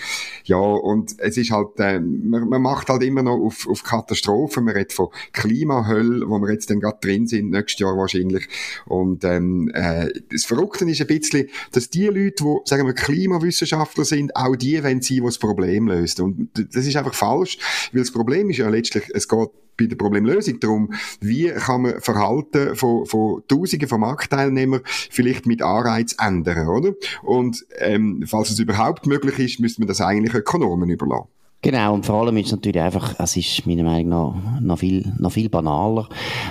Ja, 0.44 0.58
und 0.58 1.16
es 1.20 1.38
ist 1.38 1.52
halt, 1.52 1.80
äh, 1.80 2.02
man, 2.02 2.50
man 2.50 2.62
macht 2.62 2.90
halt 2.90 3.04
immer 3.04 3.24
noch 3.24 3.38
auf, 3.38 3.70
auf 3.70 3.84
Katastrophen. 3.84 4.66
Man 4.66 4.76
redet 4.76 4.92
von 4.92 5.08
Klimahölle, 5.48 6.30
wo 6.30 6.40
wir 6.40 6.52
jetzt 6.52 6.70
dann 6.70 6.80
gerade 6.80 6.98
drin 7.02 7.28
sind, 7.28 7.52
nächstes 7.52 7.80
Jahr 7.80 7.98
wahrscheinlich. 7.98 8.48
Und 8.86 9.24
ähm, 9.24 9.72
äh, 9.74 10.10
das 10.32 10.46
Verrückte 10.46 10.90
ist 10.90 11.02
ein 11.02 11.08
bisschen, 11.08 11.48
dass 11.72 11.90
die 11.90 12.06
Leute, 12.06 12.44
die, 12.44 12.58
sagen 12.66 12.86
wir, 12.86 12.94
Klimawissenschaftler 12.94 14.06
sind, 14.06 14.36
auch 14.36 14.56
die 14.56 14.84
wollen 14.84 15.02
sein, 15.02 15.18
die 15.18 15.22
das 15.22 15.38
Problem 15.38 15.88
lösen. 15.88 16.22
Und 16.24 16.50
das 16.54 16.86
ist 16.86 16.96
einfach 16.96 17.14
falsch, 17.14 17.58
weil 17.92 18.02
das 18.02 18.12
Problem 18.12 18.50
ist 18.50 18.58
ja 18.58 18.70
letztlich, 18.70 19.06
es 19.14 19.28
geht 19.28 19.50
bei 19.78 19.86
der 19.86 19.96
Problemlösung 19.96 20.60
darum, 20.60 20.94
wie 21.22 21.50
kann 21.50 21.84
man 21.84 22.02
Verhalten 22.02 22.76
von, 22.76 23.06
von 23.06 23.44
Tausenden 23.48 23.88
von 23.88 24.02
Marktteilnehmern 24.02 24.82
vielleicht 24.86 25.46
mit 25.46 25.62
Anreiz 25.62 26.16
ändern, 26.20 26.68
oder? 26.68 26.94
Und 27.22 27.66
ähm, 27.78 28.24
falls 28.28 28.50
es 28.50 28.60
überhaupt 28.60 29.06
möglich 29.06 29.38
ist, 29.38 29.60
müsste 29.60 29.82
man 29.82 29.88
das 29.88 30.02
eigentlich 30.02 30.34
Ökonomen 30.34 30.90
überlassen. 30.90 31.30
Genau, 31.64 31.96
und 31.96 32.06
vor 32.06 32.22
allem 32.22 32.38
ist 32.38 32.48
es 32.48 32.52
natürlich 32.52 32.80
einfach, 32.80 33.16
es 33.18 33.36
ist 33.36 33.66
meiner 33.66 33.84
Meinung 33.84 34.10
nach 34.10 34.62
noch 34.62 34.78
viel, 34.78 35.12
noch 35.18 35.32
viel 35.32 35.50
banaler. 35.50 36.08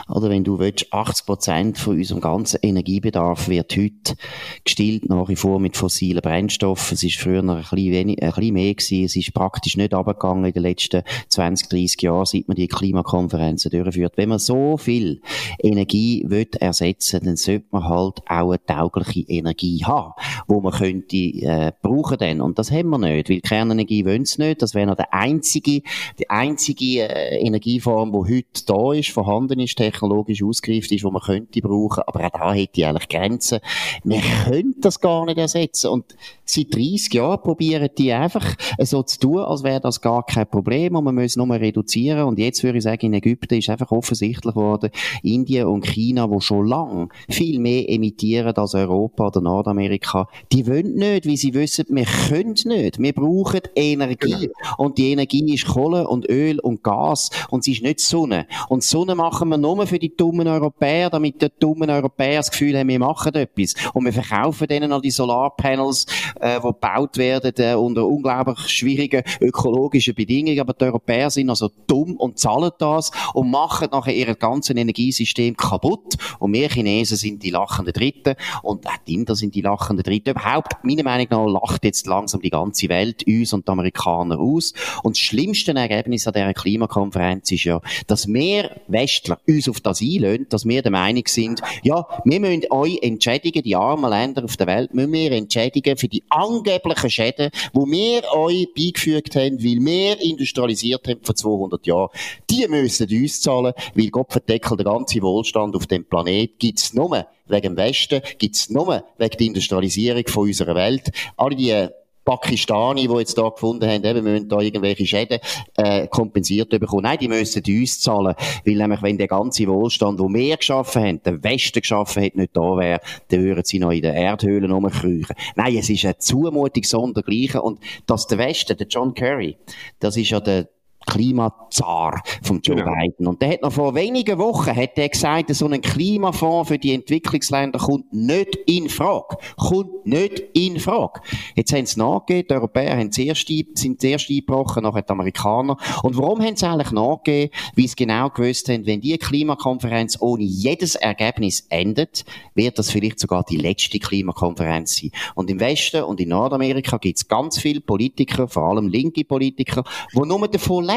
Oder 0.08 0.30
wenn 0.30 0.42
du 0.42 0.58
willst, 0.58 0.92
80 0.92 1.26
Prozent 1.26 1.78
von 1.78 1.96
unserem 1.96 2.20
ganzen 2.20 2.58
Energiebedarf 2.60 3.48
wird 3.48 3.76
heute 3.76 4.16
gestillt, 4.64 5.08
nach 5.08 5.28
wie 5.28 5.36
vor 5.36 5.60
mit 5.60 5.76
fossilen 5.76 6.22
Brennstoffen. 6.22 6.94
Es 6.94 7.04
ist 7.04 7.18
früher 7.18 7.42
noch 7.42 7.54
ein 7.54 7.60
bisschen, 7.60 7.92
wenig, 7.92 8.20
ein 8.20 8.32
bisschen 8.32 8.54
mehr 8.54 8.74
gewesen. 8.74 9.04
Es 9.04 9.14
ist 9.14 9.32
praktisch 9.32 9.76
nicht 9.76 9.94
abgegangen 9.94 10.44
in 10.44 10.52
den 10.52 10.62
letzten 10.62 11.04
20, 11.28 11.68
30 11.68 12.02
Jahren, 12.02 12.26
seit 12.26 12.48
man 12.48 12.56
die 12.56 12.66
Klimakonferenzen 12.66 13.70
durchführt. 13.70 14.14
Wenn 14.16 14.30
man 14.30 14.40
so 14.40 14.76
viel 14.76 15.22
Energie 15.62 16.24
will 16.26 16.48
ersetzen, 16.58 17.20
dann 17.22 17.36
sollte 17.36 17.66
man 17.70 17.84
halt 17.84 18.22
auch 18.28 18.50
eine 18.50 18.64
taugliche 18.64 19.20
Energie 19.28 19.84
haben, 19.84 20.14
wo 20.48 20.60
man 20.60 20.72
könnte, 20.72 21.16
äh, 21.16 21.70
brauchen 21.80 22.18
dann. 22.18 22.40
Und 22.40 22.58
das 22.58 22.72
haben 22.72 22.90
wir 22.90 22.98
nicht, 22.98 23.30
weil 23.30 23.40
Kernenergie 23.40 24.04
wollen 24.04 24.22
es 24.22 24.36
nicht. 24.38 24.62
Das 24.62 24.74
wäre 24.74 24.95
der 24.96 25.12
einzige, 25.12 25.82
die 26.18 26.30
einzige 26.30 27.08
äh, 27.08 27.38
Energieform, 27.38 28.12
die 28.12 28.36
heute 28.36 28.64
da 28.66 28.92
ist, 28.92 29.10
vorhanden 29.10 29.60
ist, 29.60 29.76
technologisch 29.76 30.42
ausgereift 30.42 30.90
ist, 30.92 31.04
wo 31.04 31.10
man 31.10 31.22
könnte 31.22 31.60
brauchen. 31.60 32.02
Aber 32.06 32.24
auch 32.24 32.30
da 32.30 32.52
hätte 32.52 32.86
eigentlich 32.86 33.08
Grenzen. 33.08 33.60
Wir 34.04 34.20
können 34.44 34.74
das 34.80 35.00
gar 35.00 35.24
nicht 35.26 35.38
ersetzen. 35.38 35.88
Und 35.88 36.16
seit 36.44 36.74
30 36.74 37.12
Jahren 37.14 37.40
probieren 37.40 37.88
die 37.96 38.12
einfach 38.12 38.54
so 38.80 39.02
zu 39.02 39.18
tun, 39.18 39.38
als 39.38 39.62
wäre 39.62 39.80
das 39.80 40.00
gar 40.00 40.24
kein 40.24 40.48
Problem 40.48 40.96
und 40.96 41.04
man 41.04 41.14
muss 41.14 41.36
nur 41.36 41.48
reduzieren. 41.50 42.24
Und 42.24 42.38
jetzt 42.38 42.62
würde 42.62 42.78
ich 42.78 42.84
sagen, 42.84 43.06
in 43.06 43.14
Ägypten 43.14 43.54
ist 43.54 43.68
einfach 43.70 43.90
offensichtlich 43.90 44.54
geworden, 44.54 44.90
Indien 45.22 45.66
und 45.66 45.86
China, 45.86 46.30
wo 46.30 46.40
schon 46.40 46.66
lange 46.66 47.08
viel 47.28 47.58
mehr 47.58 47.88
emittieren 47.88 48.54
als 48.56 48.74
Europa 48.74 49.28
oder 49.28 49.40
Nordamerika, 49.40 50.28
die 50.52 50.66
wollen 50.66 50.94
nicht, 50.94 51.26
weil 51.26 51.36
sie 51.36 51.54
wissen, 51.54 51.86
wir 51.88 52.04
können 52.04 52.56
nicht. 52.64 52.98
Wir 52.98 53.12
brauchen 53.12 53.60
Energie. 53.74 54.48
Genau. 54.48 54.74
Und 54.86 54.98
die 54.98 55.10
Energie 55.10 55.52
ist 55.52 55.66
Kohle 55.66 56.06
und 56.06 56.28
Öl 56.30 56.60
und 56.60 56.84
Gas 56.84 57.30
und 57.50 57.64
sie 57.64 57.72
ist 57.72 57.82
nicht 57.82 57.98
Sonne. 57.98 58.46
Und 58.68 58.84
Sonne 58.84 59.16
machen 59.16 59.48
wir 59.48 59.56
nur 59.56 59.84
für 59.88 59.98
die 59.98 60.16
dummen 60.16 60.46
Europäer, 60.46 61.10
damit 61.10 61.42
die 61.42 61.48
dummen 61.58 61.90
Europäer 61.90 62.36
das 62.36 62.52
Gefühl 62.52 62.78
haben, 62.78 62.88
wir 62.88 63.00
machen 63.00 63.34
etwas. 63.34 63.74
Und 63.94 64.04
wir 64.04 64.12
verkaufen 64.12 64.68
denen 64.68 64.90
noch 64.90 65.00
die 65.00 65.10
Solarpanels, 65.10 66.06
äh, 66.40 66.60
die 66.60 66.62
gebaut 66.62 67.16
werden 67.16 67.52
äh, 67.56 67.74
unter 67.74 68.06
unglaublich 68.06 68.60
schwierigen 68.68 69.24
ökologischen 69.40 70.14
Bedingungen. 70.14 70.60
Aber 70.60 70.72
die 70.72 70.84
Europäer 70.84 71.30
sind 71.30 71.50
also 71.50 71.68
dumm 71.88 72.14
und 72.16 72.38
zahlen 72.38 72.70
das 72.78 73.10
und 73.34 73.50
machen 73.50 73.88
nachher 73.90 74.14
ihr 74.14 74.36
ganzes 74.36 74.76
Energiesystem 74.76 75.56
kaputt. 75.56 76.14
Und 76.38 76.52
wir 76.52 76.68
Chinesen 76.68 77.16
sind 77.16 77.42
die 77.42 77.50
lachenden 77.50 77.92
Dritten 77.92 78.36
und 78.62 78.86
auch 78.86 78.96
die 79.04 79.14
Inder 79.14 79.34
sind 79.34 79.56
die 79.56 79.62
lachenden 79.62 80.04
Dritten. 80.04 80.30
Überhaupt, 80.30 80.84
meiner 80.84 81.02
Meinung 81.02 81.26
nach, 81.30 81.60
lacht 81.60 81.84
jetzt 81.84 82.06
langsam 82.06 82.40
die 82.40 82.50
ganze 82.50 82.88
Welt 82.88 83.26
uns 83.26 83.52
und 83.52 83.66
die 83.66 83.72
Amerikaner 83.72 84.38
aus. 84.38 84.72
Und 85.02 85.16
das 85.16 85.20
schlimmste 85.20 85.74
Ergebnis 85.74 86.26
an 86.26 86.34
dieser 86.34 86.54
Klimakonferenz 86.54 87.50
ist 87.52 87.64
ja, 87.64 87.80
dass 88.06 88.28
wir 88.28 88.80
Westler 88.88 89.38
uns 89.46 89.68
auf 89.68 89.80
das 89.80 90.00
einlösen, 90.00 90.46
dass 90.48 90.66
wir 90.66 90.82
der 90.82 90.92
Meinung 90.92 91.24
sind, 91.26 91.60
ja, 91.82 92.06
wir 92.24 92.40
müssen 92.40 92.64
euch 92.70 92.98
entschädigen, 93.02 93.62
die 93.62 93.76
armen 93.76 94.10
Länder 94.10 94.44
auf 94.44 94.56
der 94.56 94.66
Welt, 94.66 94.94
müssen 94.94 95.12
wir 95.12 95.32
entschädigen 95.32 95.96
für 95.96 96.08
die 96.08 96.24
angeblichen 96.28 97.10
Schäden, 97.10 97.50
die 97.72 97.78
wir 97.78 98.22
euch 98.32 98.68
beigefügt 98.74 99.36
haben, 99.36 99.58
weil 99.62 99.84
wir 99.84 100.20
industrialisiert 100.20 101.06
haben 101.08 101.20
vor 101.22 101.34
200 101.34 101.86
Jahren. 101.86 102.08
Die 102.50 102.66
müssen 102.68 103.08
uns 103.10 103.40
zahlen, 103.40 103.72
weil 103.94 104.08
Gott 104.10 104.32
verdeckelt 104.32 104.80
der 104.80 104.86
ganze 104.86 105.22
Wohlstand 105.22 105.76
auf 105.76 105.86
dem 105.86 106.04
Planet 106.04 106.58
gibt's 106.58 106.92
nur 106.94 107.26
wegen 107.48 107.74
dem 107.74 107.76
Westen, 107.76 108.20
gibt's 108.38 108.70
nur 108.70 109.02
wegen 109.18 109.36
der 109.36 109.46
Industrialisierung 109.46 110.26
von 110.26 110.48
unserer 110.48 110.74
Welt. 110.74 111.10
Alle 111.36 111.56
die 111.56 111.88
Pakistani, 112.26 113.06
die 113.06 113.14
jetzt 113.14 113.38
da 113.38 113.48
gefunden 113.48 113.88
haben, 113.88 114.04
eben, 114.04 114.24
wir 114.24 114.32
müssen 114.32 114.48
da 114.48 114.58
irgendwelche 114.60 115.06
Schäden 115.06 115.38
äh, 115.76 116.08
kompensiert 116.08 116.68
bekommen. 116.68 117.04
Nein, 117.04 117.18
die 117.18 117.28
müssen 117.28 117.62
uns 117.66 118.00
zahlen, 118.00 118.34
weil 118.64 118.74
nämlich, 118.74 119.00
wenn 119.00 119.16
der 119.16 119.28
ganze 119.28 119.66
Wohlstand, 119.68 120.18
den 120.18 120.34
wir 120.34 120.56
geschaffen 120.56 121.02
haben, 121.02 121.22
der 121.22 121.42
Westen 121.44 121.80
geschaffen 121.80 122.24
hat, 122.24 122.34
nicht 122.34 122.56
da 122.56 122.76
wäre, 122.76 123.00
dann 123.28 123.44
würden 123.44 123.64
sie 123.64 123.78
noch 123.78 123.92
in 123.92 124.02
den 124.02 124.14
Erdhöhlen 124.14 124.72
rumkriechen. 124.72 125.36
Nein, 125.54 125.76
es 125.76 125.88
ist 125.88 126.04
eine 126.04 126.18
Zumutung 126.18 126.82
sondergleichen 126.82 127.60
und 127.60 127.78
dass 128.06 128.26
der 128.26 128.38
Westen, 128.38 128.76
der 128.76 128.88
John 128.88 129.14
Kerry, 129.14 129.56
das 130.00 130.16
ist 130.16 130.30
ja 130.30 130.40
der 130.40 130.68
Klimazar 131.06 132.22
von 132.42 132.60
Joe 132.60 132.76
genau. 132.76 132.92
Biden. 132.92 133.26
Und 133.26 133.40
der 133.40 133.50
hat 133.50 133.62
noch 133.62 133.72
vor 133.72 133.94
wenigen 133.94 134.38
Wochen 134.38 134.74
hat 134.74 134.96
der 134.96 135.08
gesagt, 135.08 135.54
so 135.54 135.66
ein 135.66 135.80
Klimafonds 135.80 136.68
für 136.68 136.78
die 136.78 136.92
Entwicklungsländer 136.92 137.78
kommt 137.78 138.12
nicht 138.12 138.56
in 138.66 138.88
Frage. 138.88 139.36
Kommt 139.56 140.06
nicht 140.06 140.42
in 140.52 140.78
Frage. 140.80 141.20
Jetzt 141.54 141.72
haben 141.72 141.86
sie 141.86 141.98
nachgegeben, 141.98 142.48
die 142.48 142.54
Europäer 142.54 142.96
haben 142.98 143.12
zuerst, 143.12 143.48
sind 143.74 144.00
zuerst 144.00 144.30
eingebrochen, 144.30 144.82
nachher 144.82 145.02
die 145.02 145.10
Amerikaner. 145.10 145.76
Und 146.02 146.16
warum 146.16 146.42
haben 146.42 146.56
sie 146.56 146.66
eigentlich 146.66 146.92
nachgegeben? 146.92 147.52
Weil 147.76 147.88
sie 147.88 147.96
genau 147.96 148.28
gewusst 148.30 148.68
haben, 148.68 148.86
wenn 148.86 149.00
die 149.00 149.16
Klimakonferenz 149.16 150.18
ohne 150.20 150.44
jedes 150.44 150.96
Ergebnis 150.96 151.66
endet, 151.70 152.24
wird 152.54 152.78
das 152.78 152.90
vielleicht 152.90 153.20
sogar 153.20 153.44
die 153.44 153.56
letzte 153.56 153.98
Klimakonferenz 153.98 154.96
sein. 154.96 155.10
Und 155.34 155.50
im 155.50 155.60
Westen 155.60 156.02
und 156.02 156.20
in 156.20 156.30
Nordamerika 156.30 156.98
gibt 156.98 157.18
es 157.18 157.28
ganz 157.28 157.58
viele 157.58 157.80
Politiker, 157.80 158.48
vor 158.48 158.64
allem 158.64 158.88
linke 158.88 159.24
Politiker, 159.24 159.84
die 160.12 160.20
nur 160.20 160.48
davon 160.48 160.84
leben, 160.84 160.95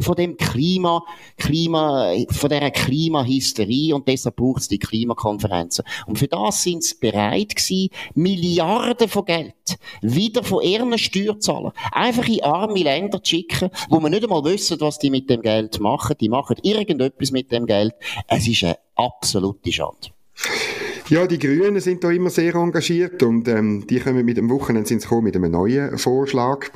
von 0.00 0.14
dem 0.16 0.36
Klima, 0.36 1.02
Klima, 1.36 2.14
von 2.30 2.50
dieser 2.50 2.70
Klimahysterie 2.70 3.94
und 3.94 4.06
deshalb 4.08 4.36
braucht 4.36 4.62
es 4.62 4.68
die 4.68 4.78
Klimakonferenzen. 4.78 5.84
Und 6.06 6.18
für 6.18 6.28
das 6.28 6.62
sind 6.62 6.82
sie 6.82 6.96
bereit 7.00 7.56
gewesen, 7.56 7.90
Milliarden 8.14 9.08
von 9.08 9.24
Geld 9.24 9.54
wieder 10.02 10.42
von 10.42 10.62
ihren 10.62 10.96
Steuerzahlern 10.98 11.72
einfach 11.92 12.26
in 12.28 12.42
arme 12.42 12.82
Länder 12.82 13.22
zu 13.22 13.30
schicken, 13.30 13.70
wo 13.88 14.00
man 14.00 14.12
nicht 14.12 14.24
einmal 14.24 14.44
wissen, 14.44 14.80
was 14.80 14.98
die 14.98 15.10
mit 15.10 15.28
dem 15.30 15.42
Geld 15.42 15.80
machen. 15.80 16.16
Die 16.20 16.28
machen 16.28 16.56
irgendetwas 16.62 17.30
mit 17.30 17.52
dem 17.52 17.66
Geld. 17.66 17.94
Es 18.26 18.46
ist 18.48 18.64
eine 18.64 18.78
absolute 18.94 19.72
Schande. 19.72 20.08
Ja, 21.10 21.26
die 21.26 21.38
Grünen 21.38 21.80
sind 21.80 22.04
da 22.04 22.10
immer 22.10 22.28
sehr 22.28 22.54
engagiert 22.54 23.22
und 23.22 23.48
ähm, 23.48 23.86
die 23.86 23.98
kommen 23.98 24.26
mit 24.26 24.36
dem 24.36 24.50
Wochenende 24.50 24.86
sind 24.86 25.00
sie 25.00 25.22
mit 25.22 25.34
einem 25.36 25.52
neuen 25.52 25.96
Vorschlag. 25.96 26.68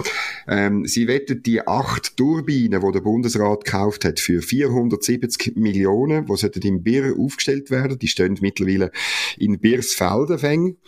Ähm, 0.49 0.87
sie 0.87 1.07
wettet 1.07 1.45
die 1.45 1.61
acht 1.67 2.17
Turbinen, 2.17 2.81
die 2.81 2.93
der 2.93 3.01
Bundesrat 3.01 3.67
gekauft 3.67 4.07
hat, 4.07 4.21
für 4.21 4.41
470 4.41 5.57
Millionen, 5.57 6.25
die 6.25 6.37
sollten 6.37 6.67
im 6.67 6.83
Bir 6.83 7.15
aufgestellt 7.19 7.71
werden. 7.71 7.99
Die 7.99 8.09
stehen 8.09 8.39
mittlerweile 8.41 8.91
in 9.37 9.59
Birsfelden. 9.59 10.79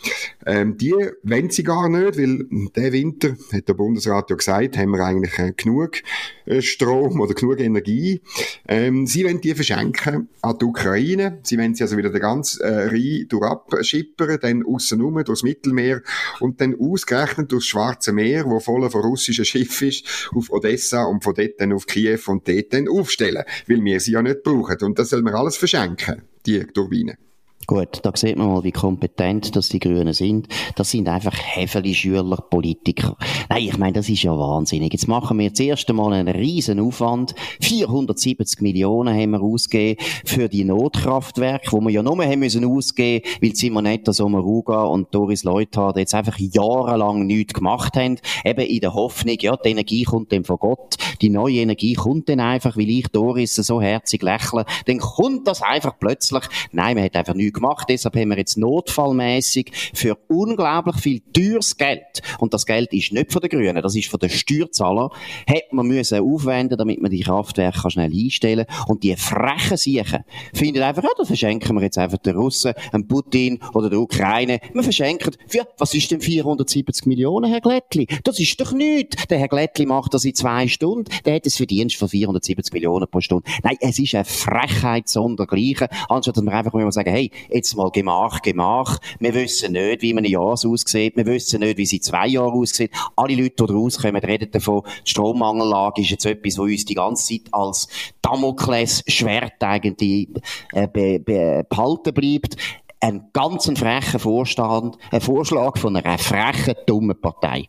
Ähm, 0.47 0.77
die 0.77 0.95
wollen 1.21 1.51
sie 1.51 1.63
gar 1.63 1.87
nicht, 1.87 2.17
weil 2.17 2.47
der 2.75 2.93
Winter, 2.93 3.35
hat 3.53 3.67
der 3.67 3.75
Bundesrat 3.75 4.31
ja 4.31 4.37
gesagt, 4.37 4.75
haben 4.75 4.89
wir 4.89 5.05
eigentlich 5.05 5.37
äh, 5.37 5.53
genug 5.55 6.01
äh, 6.47 6.63
Strom 6.63 7.21
oder 7.21 7.35
genug 7.35 7.59
Energie. 7.59 8.21
Ähm, 8.67 9.05
sie 9.05 9.23
wollen 9.23 9.39
die 9.39 9.53
verschenken 9.53 10.29
an 10.41 10.57
die 10.59 10.65
Ukraine. 10.65 11.39
Sie 11.43 11.59
wollen 11.59 11.75
sie 11.75 11.83
also 11.83 11.95
wieder 11.95 12.09
den 12.09 12.21
ganzen 12.21 12.63
äh, 12.63 12.87
Rhein 12.87 13.27
durchschippern, 13.39 14.39
dann 14.41 14.65
aussen 14.65 14.99
durchs 14.99 15.43
Mittelmeer 15.43 16.01
und 16.39 16.61
dann 16.61 16.75
ausgerechnet 16.79 17.51
durchs 17.51 17.67
Schwarze 17.67 18.13
Meer, 18.13 18.45
wo 18.45 18.59
voller 18.59 18.89
von 18.89 19.01
russischen 19.01 19.45
Schiffen 19.45 19.89
ist, 19.89 20.29
auf 20.33 20.49
Odessa 20.49 21.03
und 21.03 21.23
von 21.23 21.33
dort 21.33 21.59
dann 21.59 21.73
auf 21.73 21.85
Kiew 21.85 22.19
und 22.27 22.47
dort 22.47 22.73
dann 22.73 22.87
aufstellen, 22.87 23.43
weil 23.67 23.83
wir 23.83 23.99
sie 23.99 24.13
ja 24.13 24.21
nicht 24.21 24.43
brauchen. 24.43 24.77
Und 24.81 24.99
das 24.99 25.09
soll 25.09 25.21
man 25.21 25.35
alles 25.35 25.57
verschenken, 25.57 26.23
die 26.45 26.65
Turbinen. 26.65 27.17
Gut, 27.67 27.99
da 28.03 28.11
sieht 28.13 28.37
man 28.37 28.47
mal, 28.47 28.63
wie 28.63 28.71
kompetent 28.71 29.55
das 29.55 29.69
die 29.69 29.79
Grünen 29.79 30.13
sind. 30.13 30.47
Das 30.75 30.91
sind 30.91 31.09
einfach 31.09 31.33
Häfeli 31.35 31.95
Schüler, 31.95 32.37
Politiker. 32.37 33.17
Nein, 33.49 33.63
ich 33.63 33.77
meine, 33.79 33.93
das 33.93 34.07
ist 34.07 34.21
ja 34.21 34.37
wahnsinnig. 34.37 34.93
Jetzt 34.93 35.07
machen 35.07 35.39
wir 35.39 35.49
das 35.49 35.59
erste 35.59 35.93
Mal 35.93 36.13
einen 36.13 36.27
riesen 36.27 36.79
Aufwand. 36.79 37.33
470 37.61 38.61
Millionen 38.61 39.19
haben 39.19 39.31
wir 39.31 39.41
ausgegeben 39.41 39.99
für 40.25 40.47
die 40.47 40.63
Notkraftwerke, 40.63 41.71
wo 41.71 41.81
wir 41.81 41.89
ja 41.89 42.03
nur 42.03 42.23
haben 42.23 42.39
müssen 42.39 42.65
ausgeben, 42.65 43.25
weil 43.41 43.55
Simonetta 43.55 44.13
Sommaruga 44.13 44.83
und 44.83 45.13
Doris 45.15 45.43
Leuthard 45.43 45.97
jetzt 45.97 46.13
einfach 46.13 46.37
jahrelang 46.37 47.25
nichts 47.25 47.55
gemacht 47.55 47.95
haben. 47.95 48.19
Eben 48.43 48.65
in 48.67 48.79
der 48.79 48.93
Hoffnung, 48.93 49.37
ja, 49.39 49.57
die 49.57 49.69
Energie 49.69 50.03
kommt 50.03 50.31
dann 50.31 50.43
von 50.43 50.57
Gott. 50.57 50.97
Die 51.21 51.29
neue 51.29 51.61
Energie 51.61 51.93
kommt 51.93 52.29
dann 52.29 52.41
einfach, 52.41 52.77
weil 52.77 52.89
ich 52.89 53.07
Doris 53.07 53.55
so 53.55 53.81
herzig 53.81 54.21
lächle. 54.21 54.65
Dann 54.85 54.99
kommt 54.99 55.47
das 55.47 55.63
einfach 55.63 55.97
plötzlich. 55.99 56.43
Nein, 56.71 56.95
man 56.95 57.05
hat 57.05 57.15
einfach 57.15 57.33
nichts 57.33 57.54
gemacht. 57.55 57.87
Deshalb 57.89 58.15
haben 58.15 58.29
wir 58.29 58.37
jetzt 58.37 58.57
notfallmäßig 58.57 59.71
für 59.93 60.17
unglaublich 60.27 60.97
viel 60.97 61.21
teures 61.33 61.77
Geld, 61.77 62.21
und 62.39 62.53
das 62.53 62.65
Geld 62.65 62.93
ist 62.93 63.11
nicht 63.11 63.31
von 63.31 63.41
den 63.41 63.49
Grünen, 63.49 63.81
das 63.81 63.95
ist 63.95 64.09
von 64.09 64.19
den 64.19 64.29
Steuerzahlern, 64.29 65.09
hat 65.47 65.73
man 65.73 65.87
müssen 65.87 66.19
aufwenden, 66.19 66.77
damit 66.77 67.01
man 67.01 67.11
die 67.11 67.21
Kraftwerke 67.21 67.89
schnell 67.89 68.11
einstellen 68.11 68.65
kann. 68.67 68.85
Und 68.87 69.03
die 69.03 69.15
frechen 69.15 69.77
Siechen 69.77 70.23
finden 70.53 70.83
einfach, 70.83 71.03
ja, 71.03 71.09
das 71.17 71.27
verschenken 71.27 71.75
wir 71.75 71.83
jetzt 71.83 71.97
einfach 71.97 72.17
den 72.17 72.35
Russen, 72.35 72.73
dem 72.93 73.07
Putin 73.07 73.59
oder 73.73 73.89
der 73.89 73.99
Ukraine. 73.99 74.59
Wir 74.73 74.83
verschenken, 74.83 75.33
für, 75.47 75.67
was 75.77 75.93
ist 75.93 76.11
denn 76.11 76.21
470 76.21 77.05
Millionen, 77.05 77.51
Herr 77.51 77.61
Glättli? 77.61 78.07
Das 78.23 78.39
ist 78.39 78.59
doch 78.59 78.71
nichts. 78.71 79.27
Der 79.27 79.39
Herr 79.39 79.47
Glättli 79.47 79.85
macht 79.85 80.13
das 80.13 80.25
in 80.25 80.35
zwei 80.35 80.67
Stunden, 80.67 81.11
der 81.25 81.35
hat 81.35 81.45
es 81.45 81.57
Verdienst 81.57 81.95
von 81.95 82.09
470 82.09 82.73
Millionen 82.73 83.07
pro 83.07 83.21
Stunde. 83.21 83.49
Nein, 83.63 83.77
es 83.79 83.99
ist 83.99 84.15
eine 84.15 84.25
Frechheit 84.25 85.07
sondergleichen, 85.07 85.87
anstatt 86.09 86.37
dass 86.37 86.43
wir 86.43 86.53
einfach 86.53 86.73
mal 86.73 86.91
sagen, 86.91 87.11
hey, 87.11 87.31
jetzt 87.49 87.75
mal 87.75 87.91
Gemach, 87.91 88.41
Gemach. 88.41 88.99
Wir 89.19 89.33
wissen 89.33 89.73
nicht, 89.73 90.01
wie 90.01 90.13
man 90.13 90.25
ein 90.25 90.31
Jahr 90.31 90.43
aussieht. 90.43 91.15
Wir 91.15 91.25
wissen 91.25 91.61
nicht, 91.61 91.77
wie 91.77 91.85
sie 91.85 91.99
zwei 91.99 92.27
Jahre 92.27 92.51
aussieht. 92.51 92.91
Alle 93.15 93.35
Leute, 93.35 93.65
die 93.65 93.73
rauskommen, 93.73 94.23
reden 94.23 94.51
davon, 94.51 94.83
die 95.05 95.09
Strommangellage 95.09 96.01
ist 96.01 96.11
jetzt 96.11 96.25
etwas, 96.25 96.57
was 96.57 96.65
uns 96.65 96.85
die 96.85 96.95
ganze 96.95 97.33
Zeit 97.33 97.53
als 97.53 97.87
Damoklesschwert 98.21 99.63
eigentlich 99.63 100.29
äh, 100.73 100.87
be, 100.87 101.19
be, 101.19 101.65
behalten 101.67 102.13
bleibt. 102.13 102.55
Ein 102.99 103.29
ganz 103.33 103.71
frecher 103.77 104.19
Vorstand, 104.19 104.97
ein 105.11 105.21
Vorschlag 105.21 105.77
von 105.77 105.95
einer 105.95 106.17
frechen, 106.17 106.75
dummen 106.87 107.19
Partei. 107.19 107.67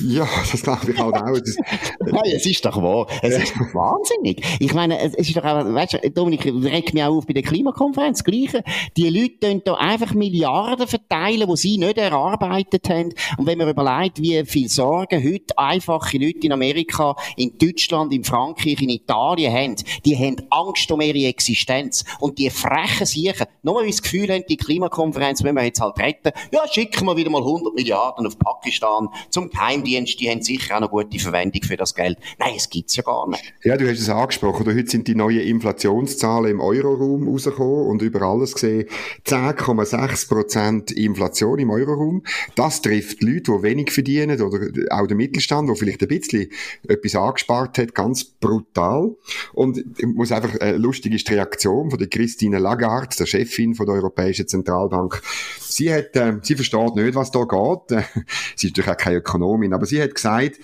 Ja, 0.00 0.28
das 0.50 0.62
glaube 0.62 0.92
ich 0.92 0.98
halt 0.98 1.14
auch. 1.14 1.20
Nein, 2.00 2.32
es 2.32 2.46
ist 2.46 2.64
doch 2.64 2.80
wahr. 2.80 3.06
Es 3.20 3.36
ist 3.36 3.54
doch 3.56 3.74
wahnsinnig. 3.74 4.44
Ich 4.60 4.72
meine, 4.72 5.00
es 5.00 5.14
ist 5.14 5.36
doch 5.36 5.44
auch, 5.44 5.64
weißt 5.64 5.94
du, 5.94 6.10
Dominik, 6.10 6.46
regt 6.46 6.94
mich 6.94 7.02
auch 7.02 7.16
auf 7.16 7.26
bei 7.26 7.32
der 7.32 7.42
Klimakonferenz. 7.42 8.22
Gleiche. 8.22 8.62
Die 8.96 9.08
Leute 9.08 9.38
tun 9.40 9.62
da 9.64 9.74
einfach 9.74 10.14
Milliarden 10.14 10.86
verteilen, 10.86 11.48
die 11.48 11.56
sie 11.56 11.78
nicht 11.78 11.98
erarbeitet 11.98 12.88
haben. 12.88 13.12
Und 13.38 13.46
wenn 13.46 13.58
man 13.58 13.68
überlegt, 13.68 14.22
wie 14.22 14.44
viel 14.44 14.68
Sorgen 14.68 15.24
heute 15.24 15.58
einfache 15.58 16.18
Leute 16.18 16.46
in 16.46 16.52
Amerika, 16.52 17.16
in 17.36 17.58
Deutschland, 17.58 18.12
in 18.12 18.22
Frankreich, 18.22 18.80
in 18.80 18.90
Italien 18.90 19.52
haben, 19.52 19.76
die 20.04 20.16
haben 20.16 20.36
Angst 20.50 20.90
um 20.92 21.00
ihre 21.00 21.26
Existenz. 21.26 22.04
Und 22.20 22.38
die 22.38 22.50
frechen 22.50 23.06
Siechen, 23.06 23.46
nur 23.62 23.76
weil 23.76 23.84
sie 23.84 23.90
das 23.90 24.02
Gefühl 24.02 24.32
haben, 24.32 24.44
die 24.48 24.56
Klimakonferenz 24.56 25.42
müssen 25.42 25.56
wir 25.56 25.64
jetzt 25.64 25.80
halt 25.80 25.98
retten. 25.98 26.32
Ja, 26.52 26.60
schicken 26.70 27.04
wir 27.06 27.16
wieder 27.16 27.30
mal 27.30 27.42
100 27.42 27.74
Milliarden 27.74 28.26
auf 28.26 28.38
Pakistan 28.38 29.08
zum 29.30 29.50
Geheim 29.50 29.82
Die 29.88 30.28
haben 30.30 30.42
sicher 30.42 30.76
auch 30.76 30.80
noch 30.80 30.90
gute 30.90 31.18
Verwendung 31.18 31.62
für 31.62 31.76
das 31.76 31.94
Geld. 31.94 32.18
Nein, 32.38 32.54
es 32.56 32.68
gibt's 32.68 32.96
ja 32.96 33.02
gar 33.02 33.28
nicht. 33.28 33.42
Ja, 33.62 33.76
du 33.76 33.88
hast 33.88 33.98
es 33.98 34.08
angesprochen. 34.08 34.66
Heute 34.66 34.90
sind 34.90 35.08
die 35.08 35.14
neuen 35.14 35.40
Inflationszahlen 35.40 36.50
im 36.50 36.60
Euroraum 36.60 37.28
rausgekommen 37.28 37.86
und 37.86 38.02
über 38.02 38.22
alles 38.22 38.54
gesehen 38.54 38.86
10,6 39.26 40.28
Prozent 40.28 40.90
Inflation 40.92 41.58
im 41.58 41.70
Euroraum. 41.70 42.22
Das 42.54 42.82
trifft 42.82 43.22
Leute, 43.22 43.52
die 43.52 43.62
wenig 43.62 43.90
verdienen 43.90 44.40
oder 44.40 44.58
auch 44.90 45.06
der 45.06 45.16
Mittelstand, 45.16 45.68
der 45.68 45.76
vielleicht 45.76 46.02
ein 46.02 46.08
bisschen 46.08 46.48
etwas 46.86 47.14
angespart 47.14 47.78
hat, 47.78 47.94
ganz 47.94 48.24
brutal. 48.24 49.16
Und 49.52 49.78
ich 49.98 50.06
muss 50.06 50.32
einfach, 50.32 50.60
eine 50.60 50.78
lustige 50.78 51.16
ist 51.16 51.28
die 51.28 51.34
Reaktion 51.34 51.90
von 51.90 51.98
der 51.98 52.08
Christine 52.08 52.58
Lagarde, 52.58 53.16
der 53.18 53.26
Chefin 53.26 53.74
von 53.74 53.86
der 53.86 53.96
Europäischen 53.96 54.48
Zentralbank. 54.48 55.20
Sie 55.60 55.92
hat, 55.92 56.16
äh, 56.16 56.38
sie 56.42 56.54
versteht 56.54 56.96
nicht, 56.96 57.14
was 57.14 57.30
da 57.30 57.44
geht. 57.44 58.04
sie 58.56 58.68
ist 58.68 58.76
natürlich 58.76 58.90
auch 58.90 58.96
keine 58.96 59.16
Ökonomin, 59.16 59.72
aber 59.78 59.86
sie 59.86 60.02
hat 60.02 60.12
gesagt, 60.12 60.58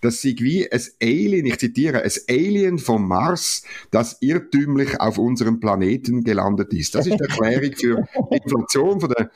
das 0.00 0.22
sei 0.22 0.34
wie 0.38 0.70
ein 0.70 0.80
Alien, 1.02 1.46
ich 1.46 1.58
zitiere, 1.58 2.02
ein 2.02 2.10
Alien 2.28 2.78
vom 2.78 3.08
Mars, 3.08 3.64
das 3.90 4.18
irrtümlich 4.20 5.00
auf 5.00 5.18
unserem 5.18 5.58
Planeten 5.58 6.22
gelandet 6.22 6.72
ist. 6.72 6.94
Das 6.94 7.06
ist 7.06 7.18
die 7.18 7.24
Erklärung 7.24 7.72
für 7.76 8.04
die 8.30 8.36
Inflation 8.36 9.00
von 9.00 9.10
der 9.10 9.30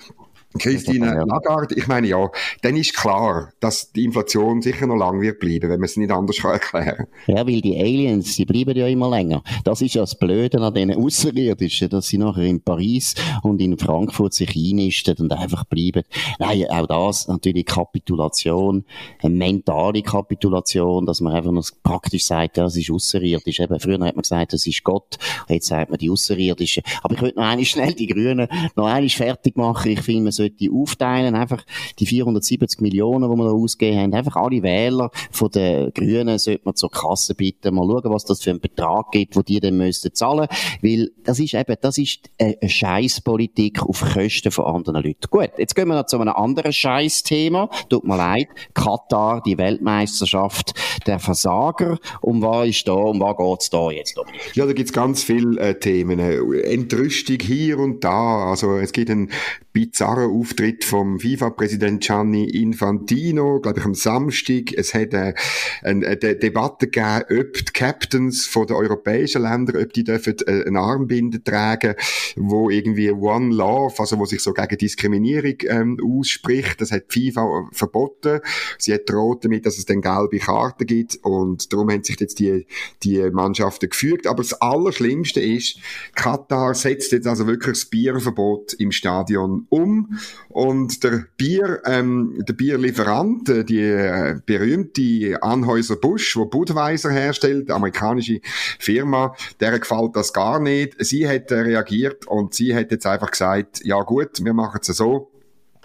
Christine 0.58 1.25
Lagarde, 1.26 1.75
ich 1.75 1.86
meine 1.86 2.06
ja, 2.06 2.30
dann 2.62 2.76
ist 2.76 2.94
klar, 2.96 3.52
dass 3.60 3.92
die 3.92 4.04
Inflation 4.04 4.62
sicher 4.62 4.86
noch 4.86 4.96
lang 4.96 5.20
wird 5.20 5.40
bleiben, 5.40 5.70
wenn 5.70 5.80
man 5.80 5.84
es 5.84 5.96
nicht 5.96 6.10
anders 6.10 6.36
kann 6.42 6.52
erklären 6.52 7.06
Ja, 7.26 7.46
weil 7.46 7.60
die 7.60 7.78
Aliens, 7.78 8.36
die 8.36 8.44
bleiben 8.44 8.76
ja 8.76 8.86
immer 8.86 9.10
länger. 9.10 9.42
Das 9.64 9.82
ist 9.82 9.94
ja 9.94 10.02
das 10.02 10.18
Blöde 10.18 10.60
an 10.60 10.75
diesen 10.75 10.94
Außerirdischen, 10.94 11.88
dass 11.88 12.08
sie 12.08 12.18
nachher 12.18 12.44
in 12.44 12.60
Paris 12.60 13.14
und 13.42 13.60
in 13.60 13.78
Frankfurt 13.78 14.34
sich 14.34 14.54
einnisten 14.56 15.16
und 15.18 15.32
einfach 15.32 15.64
bleiben. 15.64 16.02
Nein, 16.38 16.66
auch 16.70 16.86
das 16.86 17.28
natürlich 17.28 17.66
Kapitulation, 17.66 18.84
eine 19.22 19.34
mentale 19.34 20.02
Kapitulation, 20.02 21.06
dass 21.06 21.20
man 21.20 21.34
einfach 21.34 21.52
noch 21.52 21.66
praktisch 21.82 22.26
sagt, 22.26 22.56
ja, 22.56 22.64
das 22.64 22.76
ist 22.76 22.90
außerirdisch. 22.90 23.60
Eben, 23.60 23.80
früher 23.80 23.94
hat 23.94 24.16
man 24.16 24.22
gesagt, 24.22 24.52
das 24.52 24.66
ist 24.66 24.84
Gott, 24.84 25.18
jetzt 25.48 25.66
sagt 25.66 25.90
man 25.90 25.98
die 25.98 26.10
Außerirdischen. 26.10 26.82
Aber 27.02 27.14
ich 27.14 27.20
würde 27.20 27.36
noch 27.36 27.46
einmal 27.46 27.64
schnell 27.64 27.92
die 27.94 28.06
Grünen 28.06 28.48
noch 28.75 28.86
einmal 28.86 29.08
fertig 29.08 29.56
machen. 29.56 29.90
Ich 29.90 30.00
finde, 30.00 30.25
man 30.25 30.32
sollte 30.32 30.45
aufteilen, 30.72 31.34
einfach 31.34 31.64
die 31.98 32.06
470 32.06 32.80
Millionen, 32.80 33.30
die 33.30 33.36
wir 33.36 33.44
da 33.44 33.50
ausgegeben 33.50 34.00
haben, 34.00 34.14
einfach 34.14 34.36
alle 34.36 34.62
Wähler 34.62 35.10
von 35.30 35.50
den 35.50 35.92
Grünen 35.92 36.38
sollte 36.38 36.62
man 36.64 36.76
zur 36.76 36.90
Kasse 36.90 37.34
bitten, 37.34 37.74
mal 37.74 37.86
schauen, 37.86 38.12
was 38.12 38.24
das 38.24 38.42
für 38.42 38.50
einen 38.50 38.60
Betrag 38.60 39.10
gibt, 39.10 39.36
wo 39.36 39.42
die 39.42 39.60
dann 39.60 39.76
müssten 39.76 40.14
zahlen, 40.14 40.48
weil 40.82 41.10
das 41.24 41.38
ist 41.38 41.54
eben, 41.54 41.76
das 41.80 41.98
ist 41.98 42.30
eine 42.38 42.56
Scheißpolitik 42.68 43.82
auf 43.82 44.00
Kosten 44.00 44.50
von 44.50 44.64
anderen 44.66 45.02
Leuten. 45.02 45.28
Gut, 45.30 45.50
jetzt 45.58 45.74
gehen 45.74 45.88
wir 45.88 45.94
noch 45.94 46.06
zu 46.06 46.18
einem 46.18 46.34
anderen 46.34 46.72
Scheißthema. 46.72 47.68
Tut 47.88 48.04
mir 48.04 48.16
leid, 48.16 48.48
Katar, 48.74 49.42
die 49.42 49.58
Weltmeisterschaft 49.58 50.74
der 51.06 51.18
Versager. 51.18 51.98
Um 52.20 52.42
was 52.42 52.68
ist 52.68 52.88
da, 52.88 52.92
um 52.92 53.20
was 53.20 53.36
geht's 53.36 53.70
da 53.70 53.90
jetzt? 53.90 54.16
Ja, 54.54 54.66
da 54.66 54.72
gibt's 54.72 54.92
ganz 54.92 55.22
viele 55.22 55.60
äh, 55.60 55.78
Themen. 55.78 56.18
Entrüstung 56.18 57.38
hier 57.40 57.78
und 57.78 58.04
da. 58.04 58.50
Also 58.50 58.76
es 58.76 58.92
gibt 58.92 59.10
einen 59.10 59.30
bizarren 59.72 60.30
Auftritt 60.38 60.84
vom 60.84 61.18
FIFA-Präsident 61.18 62.02
Gianni 62.02 62.44
Infantino, 62.44 63.60
glaube 63.60 63.80
ich, 63.80 63.84
am 63.86 63.94
Samstag. 63.94 64.72
Es 64.76 64.94
hat 64.94 65.14
äh, 65.14 65.34
eine, 65.82 66.06
eine 66.06 66.16
Debatte 66.16 66.88
gegeben, 66.88 67.40
ob 67.40 67.52
die 67.54 67.72
Captains 67.72 68.46
von 68.46 68.66
den 68.66 68.76
europäischen 68.76 69.42
Ländern, 69.42 69.82
ob 69.82 69.92
die 69.92 70.04
dürfen 70.04 70.36
äh, 70.46 70.64
eine 70.66 70.80
Armbinde 70.80 71.42
tragen, 71.42 71.94
wo 72.36 72.70
irgendwie 72.70 73.10
One 73.10 73.54
Love, 73.54 73.94
also 73.98 74.18
wo 74.18 74.26
sich 74.26 74.40
so 74.40 74.52
gegen 74.52 74.76
Diskriminierung 74.76 75.56
ähm, 75.68 75.98
ausspricht. 76.04 76.80
Das 76.80 76.92
hat 76.92 77.04
FIFA 77.08 77.68
verboten. 77.72 78.40
Sie 78.78 78.92
hat 78.92 79.08
droht 79.08 79.44
damit, 79.44 79.66
dass 79.66 79.78
es 79.78 79.86
dann 79.86 80.02
gelbe 80.02 80.38
Karten 80.38 80.86
gibt 80.86 81.16
und 81.22 81.72
darum 81.72 81.90
haben 81.90 82.04
sich 82.04 82.20
jetzt 82.20 82.38
die, 82.38 82.66
die 83.02 83.30
Mannschaften 83.30 83.88
gefügt. 83.88 84.26
Aber 84.26 84.42
das 84.42 84.60
Allerschlimmste 84.60 85.40
ist, 85.40 85.78
Katar 86.14 86.74
setzt 86.74 87.12
jetzt 87.12 87.26
also 87.26 87.46
wirklich 87.46 87.78
das 87.78 87.86
Bierverbot 87.86 88.74
im 88.74 88.92
Stadion 88.92 89.66
um 89.68 90.15
und 90.49 91.02
der 91.04 91.26
Bier, 91.37 91.82
ähm, 91.85 92.42
der 92.46 92.54
Bierlieferant, 92.54 93.49
äh, 93.49 93.64
die 93.64 93.80
äh, 93.80 94.40
berühmte 94.44 95.42
Anhäuser 95.42 95.96
Busch, 95.96 96.37
wo 96.37 96.46
Budweiser 96.46 97.11
herstellt, 97.11 97.70
amerikanische 97.70 98.40
Firma, 98.78 99.35
der 99.61 99.78
gefällt 99.78 100.16
das 100.16 100.32
gar 100.32 100.61
nicht. 100.61 100.96
Sie 100.99 101.28
hat 101.28 101.50
äh, 101.50 101.61
reagiert 101.61 102.26
und 102.26 102.54
sie 102.54 102.75
hat 102.75 102.90
jetzt 102.90 103.06
einfach 103.06 103.30
gesagt, 103.30 103.80
ja 103.85 104.00
gut, 104.02 104.44
wir 104.44 104.54
machen 104.54 104.80
es 104.82 104.88
so, 104.88 105.30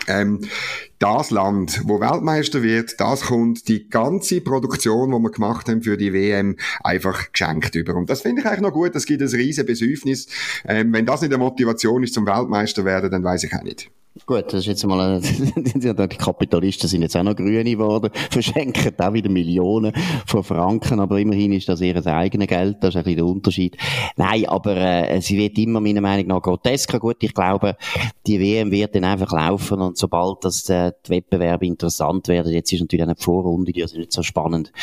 ähm, 0.07 0.41
das 0.99 1.31
Land, 1.31 1.81
wo 1.85 1.99
Weltmeister 1.99 2.63
wird, 2.63 2.99
das 2.99 3.21
kommt 3.21 3.67
die 3.67 3.89
ganze 3.89 4.41
Produktion, 4.41 5.11
die 5.11 5.19
wir 5.19 5.31
gemacht 5.31 5.67
haben 5.67 5.81
für 5.81 5.97
die 5.97 6.13
WM, 6.13 6.57
einfach 6.83 7.31
geschenkt 7.31 7.75
über. 7.75 7.95
Und 7.95 8.09
das 8.09 8.21
finde 8.21 8.41
ich 8.41 8.47
eigentlich 8.47 8.61
noch 8.61 8.73
gut. 8.73 8.95
Das 8.95 9.05
gibt 9.05 9.21
ein 9.21 9.27
riesen 9.27 9.65
Besäufnis. 9.65 10.27
Ähm, 10.65 10.93
wenn 10.93 11.05
das 11.05 11.21
nicht 11.21 11.33
eine 11.33 11.43
Motivation 11.43 12.03
ist 12.03 12.13
zum 12.13 12.25
Weltmeister 12.25 12.85
werden, 12.85 13.11
dann 13.11 13.23
weiß 13.23 13.43
ich 13.43 13.53
auch 13.53 13.63
nicht. 13.63 13.89
Gut, 14.25 14.47
das 14.47 14.61
ist 14.61 14.65
jetzt 14.65 14.85
mal, 14.85 15.21
die 15.55 16.17
Kapitalisten 16.17 16.89
sind 16.89 17.01
jetzt 17.01 17.15
auch 17.15 17.23
noch 17.23 17.33
grüne 17.33 17.63
geworden, 17.63 18.11
verschenken 18.29 18.93
auch 18.99 19.13
wieder 19.13 19.29
Millionen 19.29 19.93
von 20.25 20.43
Franken, 20.43 20.99
aber 20.99 21.17
immerhin 21.17 21.53
ist 21.53 21.69
das 21.69 21.79
ihr 21.79 22.05
eigenes 22.05 22.47
Geld, 22.47 22.77
das 22.81 22.89
ist 22.89 22.97
ein 22.97 23.03
bisschen 23.03 23.17
der 23.17 23.25
Unterschied. 23.25 23.77
Nein, 24.17 24.47
aber 24.47 24.75
äh, 24.75 25.21
sie 25.21 25.37
wird 25.37 25.57
immer 25.57 25.79
meiner 25.79 26.01
Meinung 26.01 26.27
nach 26.27 26.41
grotesker. 26.41 26.99
Gut, 26.99 27.17
ich 27.21 27.33
glaube, 27.33 27.77
die 28.27 28.37
WM 28.41 28.69
wird 28.71 28.95
dann 28.95 29.05
einfach 29.05 29.31
laufen 29.31 29.79
und 29.79 29.97
sobald 29.97 30.43
das, 30.43 30.67
äh, 30.67 30.91
die 31.07 31.11
Wettbewerbe 31.11 31.65
interessant 31.65 32.27
werden, 32.27 32.51
jetzt 32.51 32.73
ist 32.73 32.81
natürlich 32.81 33.03
eine 33.03 33.15
Vorrunde, 33.15 33.71
die 33.71 33.79
ist 33.79 33.95
nicht 33.95 34.11
so 34.11 34.23
spannend, 34.23 34.73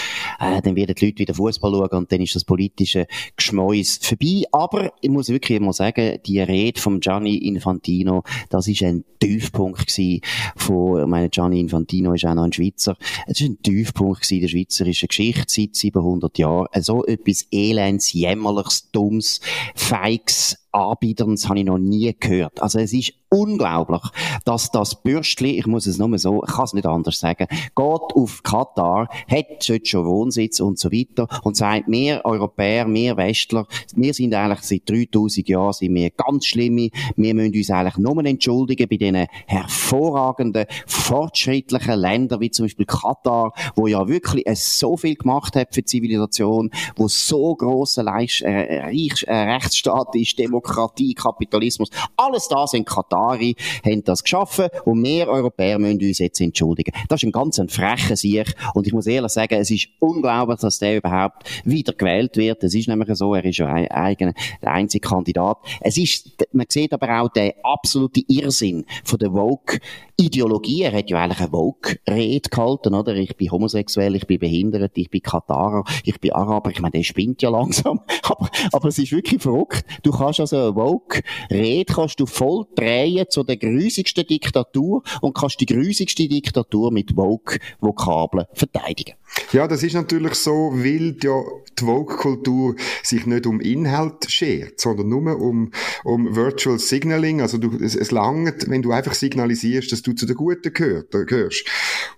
äh, 0.40 0.62
dann 0.62 0.74
werden 0.74 0.94
die 0.98 1.04
Leute 1.04 1.18
wieder 1.18 1.34
Fußball 1.34 1.72
schauen 1.72 1.98
und 1.98 2.10
dann 2.10 2.22
ist 2.22 2.34
das 2.34 2.46
politische 2.46 3.06
Geschmäus 3.36 3.98
vorbei. 4.00 4.44
Aber 4.52 4.90
ich 5.02 5.10
muss 5.10 5.28
wirklich 5.28 5.58
immer 5.58 5.74
sagen, 5.74 6.18
die 6.24 6.40
Rede 6.40 6.80
von 6.80 7.00
Gianni 7.00 7.36
Infantino, 7.36 8.22
das 8.48 8.66
ist 8.68 8.82
ein 8.82 9.04
Tiefpunkt 9.18 9.86
gewesen 9.86 10.20
von, 10.56 11.02
ich 11.02 11.06
meine, 11.06 11.28
Gianni 11.28 11.60
Infantino 11.60 12.12
ist 12.14 12.24
auch 12.24 12.34
noch 12.34 12.44
ein 12.44 12.52
Schweizer. 12.52 12.96
Es 13.26 13.40
ist 13.40 13.48
ein 13.48 13.62
Tiefpunkt 13.62 14.22
gewesen 14.22 14.40
der 14.40 14.48
schweizerischen 14.48 15.08
Geschichte 15.08 15.44
seit 15.46 15.74
700 15.74 16.38
Jahren. 16.38 16.68
So 16.82 17.04
etwas 17.04 17.46
Elends, 17.50 18.12
Jämmerliches, 18.12 18.90
Dummes, 18.90 19.40
Feigs, 19.74 20.56
Anbietern, 20.72 21.32
das 21.32 21.48
habe 21.48 21.58
ich 21.58 21.64
noch 21.64 21.78
nie 21.78 22.14
gehört. 22.18 22.60
Also 22.62 22.78
es 22.78 22.92
ist 22.92 23.12
unglaublich, 23.30 24.02
dass 24.44 24.70
das 24.70 25.02
Bürstli, 25.02 25.58
ich 25.58 25.66
muss 25.66 25.86
es 25.86 25.98
nur 25.98 26.18
so, 26.18 26.42
ich 26.46 26.52
kann 26.52 26.64
es 26.64 26.72
nicht 26.72 26.86
anders 26.86 27.18
sagen, 27.18 27.46
geht 27.50 27.76
auf 27.76 28.42
Katar, 28.42 29.08
hat 29.28 29.68
dort 29.68 29.88
schon 29.88 30.06
Wohnsitz 30.06 30.60
und 30.60 30.78
so 30.78 30.90
weiter 30.90 31.28
und 31.42 31.56
sagt, 31.56 31.84
wir 31.88 32.24
Europäer, 32.24 32.86
wir 32.88 33.16
Westler, 33.16 33.66
wir 33.94 34.14
sind 34.14 34.34
eigentlich 34.34 34.60
seit 34.60 34.88
3000 34.88 35.48
Jahren 35.48 35.72
sind 35.72 35.94
wir 35.94 36.10
ganz 36.10 36.46
schlimme, 36.46 36.90
wir 37.16 37.34
müssen 37.34 37.54
uns 37.54 37.70
eigentlich 37.70 37.98
nur 37.98 38.24
entschuldigen 38.24 38.88
bei 38.88 38.96
diesen 38.96 39.26
hervorragenden, 39.46 40.66
fortschrittlichen 40.86 41.98
Ländern, 41.98 42.40
wie 42.40 42.50
zum 42.50 42.64
Beispiel 42.64 42.86
Katar, 42.86 43.52
wo 43.74 43.86
ja 43.86 44.08
wirklich 44.08 44.44
so 44.54 44.96
viel 44.96 45.16
gemacht 45.16 45.54
hat 45.56 45.74
für 45.74 45.82
die 45.82 45.86
Zivilisation, 45.86 46.70
wo 46.96 47.08
so 47.08 47.54
grosser 47.56 48.06
äh, 48.06 48.26
äh, 48.44 49.32
Rechtsstaat 49.32 50.14
ist, 50.14 50.38
Demokratie 50.38 50.57
Demokratie, 50.58 51.14
Kapitalismus, 51.14 51.88
alles 52.16 52.48
das 52.48 52.74
in 52.74 52.84
Katari 52.84 53.54
haben 53.84 54.02
das 54.04 54.22
geschaffen 54.22 54.68
und 54.84 55.02
wir 55.04 55.28
Europäer 55.28 55.78
müssen 55.78 56.00
uns 56.00 56.18
jetzt 56.18 56.40
entschuldigen. 56.40 56.92
Das 57.08 57.22
ist 57.22 57.28
ein 57.28 57.32
ganz 57.32 57.58
ein 57.58 57.68
frecher 57.68 58.16
Sieg 58.16 58.54
und 58.74 58.86
ich 58.86 58.92
muss 58.92 59.06
ehrlich 59.06 59.32
sagen, 59.32 59.54
es 59.54 59.70
ist 59.70 59.88
unglaublich, 60.00 60.60
dass 60.60 60.78
der 60.78 60.96
überhaupt 60.96 61.44
wieder 61.64 61.92
gewählt 61.92 62.36
wird. 62.36 62.64
Es 62.64 62.74
ist 62.74 62.88
nämlich 62.88 63.08
so, 63.16 63.34
er 63.34 63.44
ist 63.44 63.58
ja 63.58 63.66
ein, 63.66 64.34
der 64.62 64.72
einzige 64.72 65.06
Kandidat. 65.06 65.58
Es 65.80 65.96
ist, 65.96 66.44
man 66.52 66.66
sieht 66.68 66.92
aber 66.92 67.20
auch 67.20 67.28
den 67.28 67.52
absoluten 67.62 68.24
Irrsinn 68.28 68.84
von 69.04 69.18
der 69.18 69.32
Woke 69.32 69.78
Ideologie. 70.20 70.82
Er 70.82 70.92
hat 70.92 71.10
ja 71.10 71.22
eigentlich 71.22 71.38
eine 71.38 71.50
Vogue-Rede 71.50 72.50
gehalten, 72.50 72.92
oder? 72.92 73.14
Ich 73.14 73.36
bin 73.36 73.52
homosexuell, 73.52 74.16
ich 74.16 74.26
bin 74.26 74.40
behindert, 74.40 74.98
ich 74.98 75.10
bin 75.10 75.22
Katarer, 75.22 75.84
ich 76.02 76.18
bin 76.18 76.32
Araber. 76.32 76.70
Ich 76.70 76.80
meine, 76.80 76.92
der 76.92 77.04
spinnt 77.04 77.40
ja 77.40 77.50
langsam. 77.50 78.00
aber, 78.24 78.50
aber 78.72 78.88
es 78.88 78.98
ist 78.98 79.12
wirklich 79.12 79.40
verrückt. 79.40 79.84
Du 80.02 80.10
kannst 80.10 80.40
also 80.40 80.47
eine 80.52 80.74
Vogue-Rede 80.74 81.92
kannst 81.92 82.20
du 82.20 82.26
voll 82.26 82.66
drehen 82.74 83.26
zu 83.28 83.42
der 83.42 83.56
grusigsten 83.56 84.26
Diktatur 84.26 85.02
und 85.20 85.34
kannst 85.34 85.60
die 85.60 85.66
grusigste 85.66 86.28
Diktatur 86.28 86.92
mit 86.92 87.12
Vogue-Vokabeln 87.12 88.46
verteidigen. 88.54 89.14
Ja, 89.52 89.66
das 89.66 89.82
ist 89.82 89.94
natürlich 89.94 90.34
so, 90.34 90.72
weil 90.72 91.16
ja 91.22 91.42
die 91.78 91.84
Vogue-Kultur 91.84 92.74
sich 93.02 93.26
nicht 93.26 93.46
um 93.46 93.60
Inhalt 93.60 94.30
schert, 94.30 94.80
sondern 94.80 95.08
nur 95.08 95.40
um, 95.40 95.70
um 96.04 96.34
Virtual 96.34 96.78
Signaling. 96.78 97.40
Also 97.40 97.58
du, 97.58 97.76
es, 97.82 97.94
es 97.94 98.10
langt, 98.10 98.68
wenn 98.68 98.82
du 98.82 98.92
einfach 98.92 99.14
signalisierst, 99.14 99.92
dass 99.92 100.02
du 100.02 100.12
zu 100.12 100.26
den 100.26 100.36
Guten 100.36 100.72
gehört, 100.72 101.10
gehörst. 101.10 101.64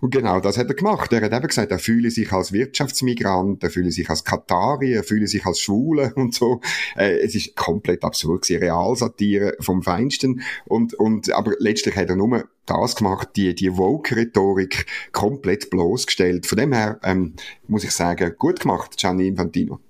Und 0.00 0.10
genau 0.10 0.40
das 0.40 0.56
hat 0.56 0.68
er 0.68 0.74
gemacht. 0.74 1.12
Er 1.12 1.22
hat 1.22 1.32
eben 1.32 1.46
gesagt, 1.46 1.70
er 1.70 1.78
fühle 1.78 2.10
sich 2.10 2.32
als 2.32 2.52
Wirtschaftsmigrant, 2.52 3.62
er 3.62 3.70
fühle 3.70 3.90
sich 3.90 4.08
als 4.08 4.24
Katari, 4.24 4.94
er 4.94 5.04
fühle 5.04 5.26
sich 5.26 5.44
als 5.44 5.60
Schwule 5.60 6.12
und 6.16 6.34
so. 6.34 6.60
Äh, 6.96 7.18
es 7.20 7.34
ist 7.34 7.54
komplett 7.56 8.02
absurd 8.02 8.19
gewesen. 8.28 8.59
Realsatire 8.59 9.56
vom 9.61 9.83
Feinsten. 9.83 10.42
Und, 10.66 10.94
und, 10.94 11.33
aber 11.33 11.52
letztlich 11.59 11.96
hat 11.96 12.11
er 12.11 12.16
nur 12.16 12.44
das 12.66 12.96
gemacht, 12.96 13.30
die, 13.37 13.54
die 13.54 13.76
Woke-Rhetorik 13.76 14.87
komplett 15.12 15.70
bloßgestellt. 15.70 16.46
Von 16.46 16.59
dem 16.59 16.72
her, 16.72 16.98
ähm, 17.02 17.35
muss 17.66 17.85
ich 17.85 17.92
sagen, 17.92 18.35
gut 18.38 18.61
gemacht, 18.61 18.96
Gianni 18.96 19.28
Infantino. 19.28 19.80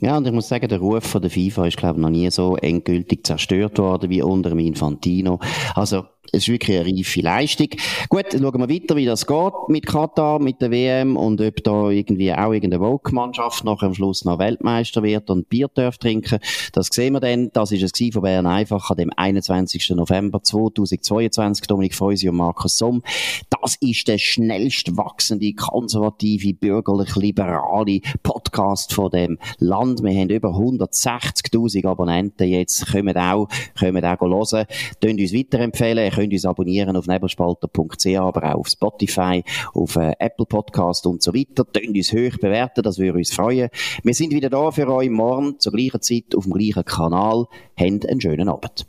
Ja, 0.00 0.16
und 0.16 0.26
ich 0.26 0.32
muss 0.32 0.48
sagen, 0.48 0.68
der 0.68 0.78
Ruf 0.78 1.04
von 1.04 1.20
der 1.20 1.30
FIFA 1.30 1.66
ist, 1.66 1.76
glaube 1.76 1.98
ich, 1.98 2.02
noch 2.02 2.10
nie 2.10 2.30
so 2.30 2.56
endgültig 2.56 3.26
zerstört 3.26 3.78
worden 3.78 4.08
wie 4.08 4.22
unter 4.22 4.50
dem 4.50 4.58
Infantino. 4.58 5.38
Also, 5.74 6.04
es 6.30 6.44
ist 6.44 6.48
wirklich 6.48 6.78
eine 6.78 6.98
reife 6.98 7.20
Leistung. 7.20 7.68
Gut, 8.08 8.26
schauen 8.30 8.60
wir 8.60 8.68
weiter, 8.68 8.96
wie 8.96 9.06
das 9.06 9.26
geht 9.26 9.52
mit 9.68 9.86
Katar, 9.86 10.38
mit 10.38 10.62
der 10.62 10.70
WM 10.70 11.16
und 11.16 11.40
ob 11.40 11.64
da 11.64 11.90
irgendwie 11.90 12.32
auch 12.32 12.52
irgendeine 12.52 12.84
Vogue-Mannschaft 12.84 13.64
nachher 13.64 13.88
am 13.88 13.94
Schluss 13.94 14.24
noch 14.24 14.38
Weltmeister 14.38 15.02
wird 15.02 15.30
und 15.30 15.48
Bier 15.48 15.68
darf 15.74 15.98
trinken. 15.98 16.38
Das 16.72 16.88
sehen 16.92 17.14
wir 17.14 17.20
dann. 17.20 17.50
Das 17.52 17.72
ist 17.72 17.82
es 17.82 18.12
von 18.12 18.22
Bern 18.22 18.46
einfach 18.46 18.94
dem 18.94 19.10
21. 19.14 19.90
November 19.90 20.42
2022. 20.42 21.66
Dominik 21.66 21.94
Feusi 21.94 22.28
und 22.28 22.36
Markus 22.36 22.78
Somm. 22.78 23.02
Das 23.50 23.76
ist 23.80 24.06
der 24.06 24.18
schnellst 24.18 24.96
wachsende, 24.96 25.52
konservative, 25.54 26.54
bürgerlich-liberale 26.54 28.00
Podcast 28.22 28.94
von 28.94 29.10
dem 29.10 29.38
Land. 29.58 30.02
Wir 30.02 30.18
haben 30.18 30.30
über 30.30 30.50
160.000 30.50 31.86
Abonnenten 31.86 32.48
jetzt. 32.48 32.90
Kommen 32.90 33.16
auch, 33.16 33.48
kommen 33.78 34.04
auch 34.04 34.20
hören. 34.20 34.66
Könnt 35.00 35.20
uns 35.20 35.34
weiterempfehlen 35.34 36.11
könnt 36.12 36.32
uns 36.32 36.44
abonnieren 36.44 36.96
auf 36.96 37.06
nebelspalter.ch, 37.06 38.06
aber 38.18 38.54
auch 38.54 38.60
auf 38.60 38.68
Spotify, 38.68 39.42
auf 39.74 39.96
äh, 39.96 40.12
Apple 40.18 40.46
Podcast 40.46 41.06
und 41.06 41.22
so 41.22 41.34
weiter. 41.34 41.64
Könnt 41.64 41.96
uns 41.96 42.12
hoch 42.12 42.38
bewerten, 42.38 42.82
das 42.82 42.98
würde 42.98 43.18
uns 43.18 43.32
freuen. 43.32 43.68
Wir 44.02 44.14
sind 44.14 44.32
wieder 44.32 44.50
da 44.50 44.70
für 44.70 44.88
euch 44.88 45.10
morgen 45.10 45.58
zur 45.58 45.72
gleichen 45.72 46.00
Zeit 46.00 46.34
auf 46.36 46.44
dem 46.44 46.52
gleichen 46.52 46.84
Kanal. 46.84 47.46
Habt 47.78 48.08
einen 48.08 48.20
schönen 48.20 48.48
Abend. 48.48 48.86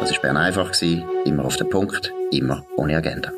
Das 0.00 0.10
war 0.10 0.20
Bern 0.22 0.36
einfach, 0.36 0.72
immer 1.24 1.44
auf 1.44 1.56
den 1.56 1.70
Punkt, 1.70 2.12
immer 2.32 2.64
ohne 2.76 2.96
Agenda. 2.96 3.30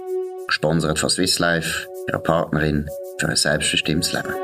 Gesponsert 0.46 0.98
von 0.98 1.10
Swiss 1.10 1.38
Life, 1.38 1.86
ihrer 2.08 2.20
Partnerin 2.20 2.88
für 3.18 3.28
ein 3.28 3.36
selbstbestimmtes 3.36 4.12
Leben. 4.12 4.34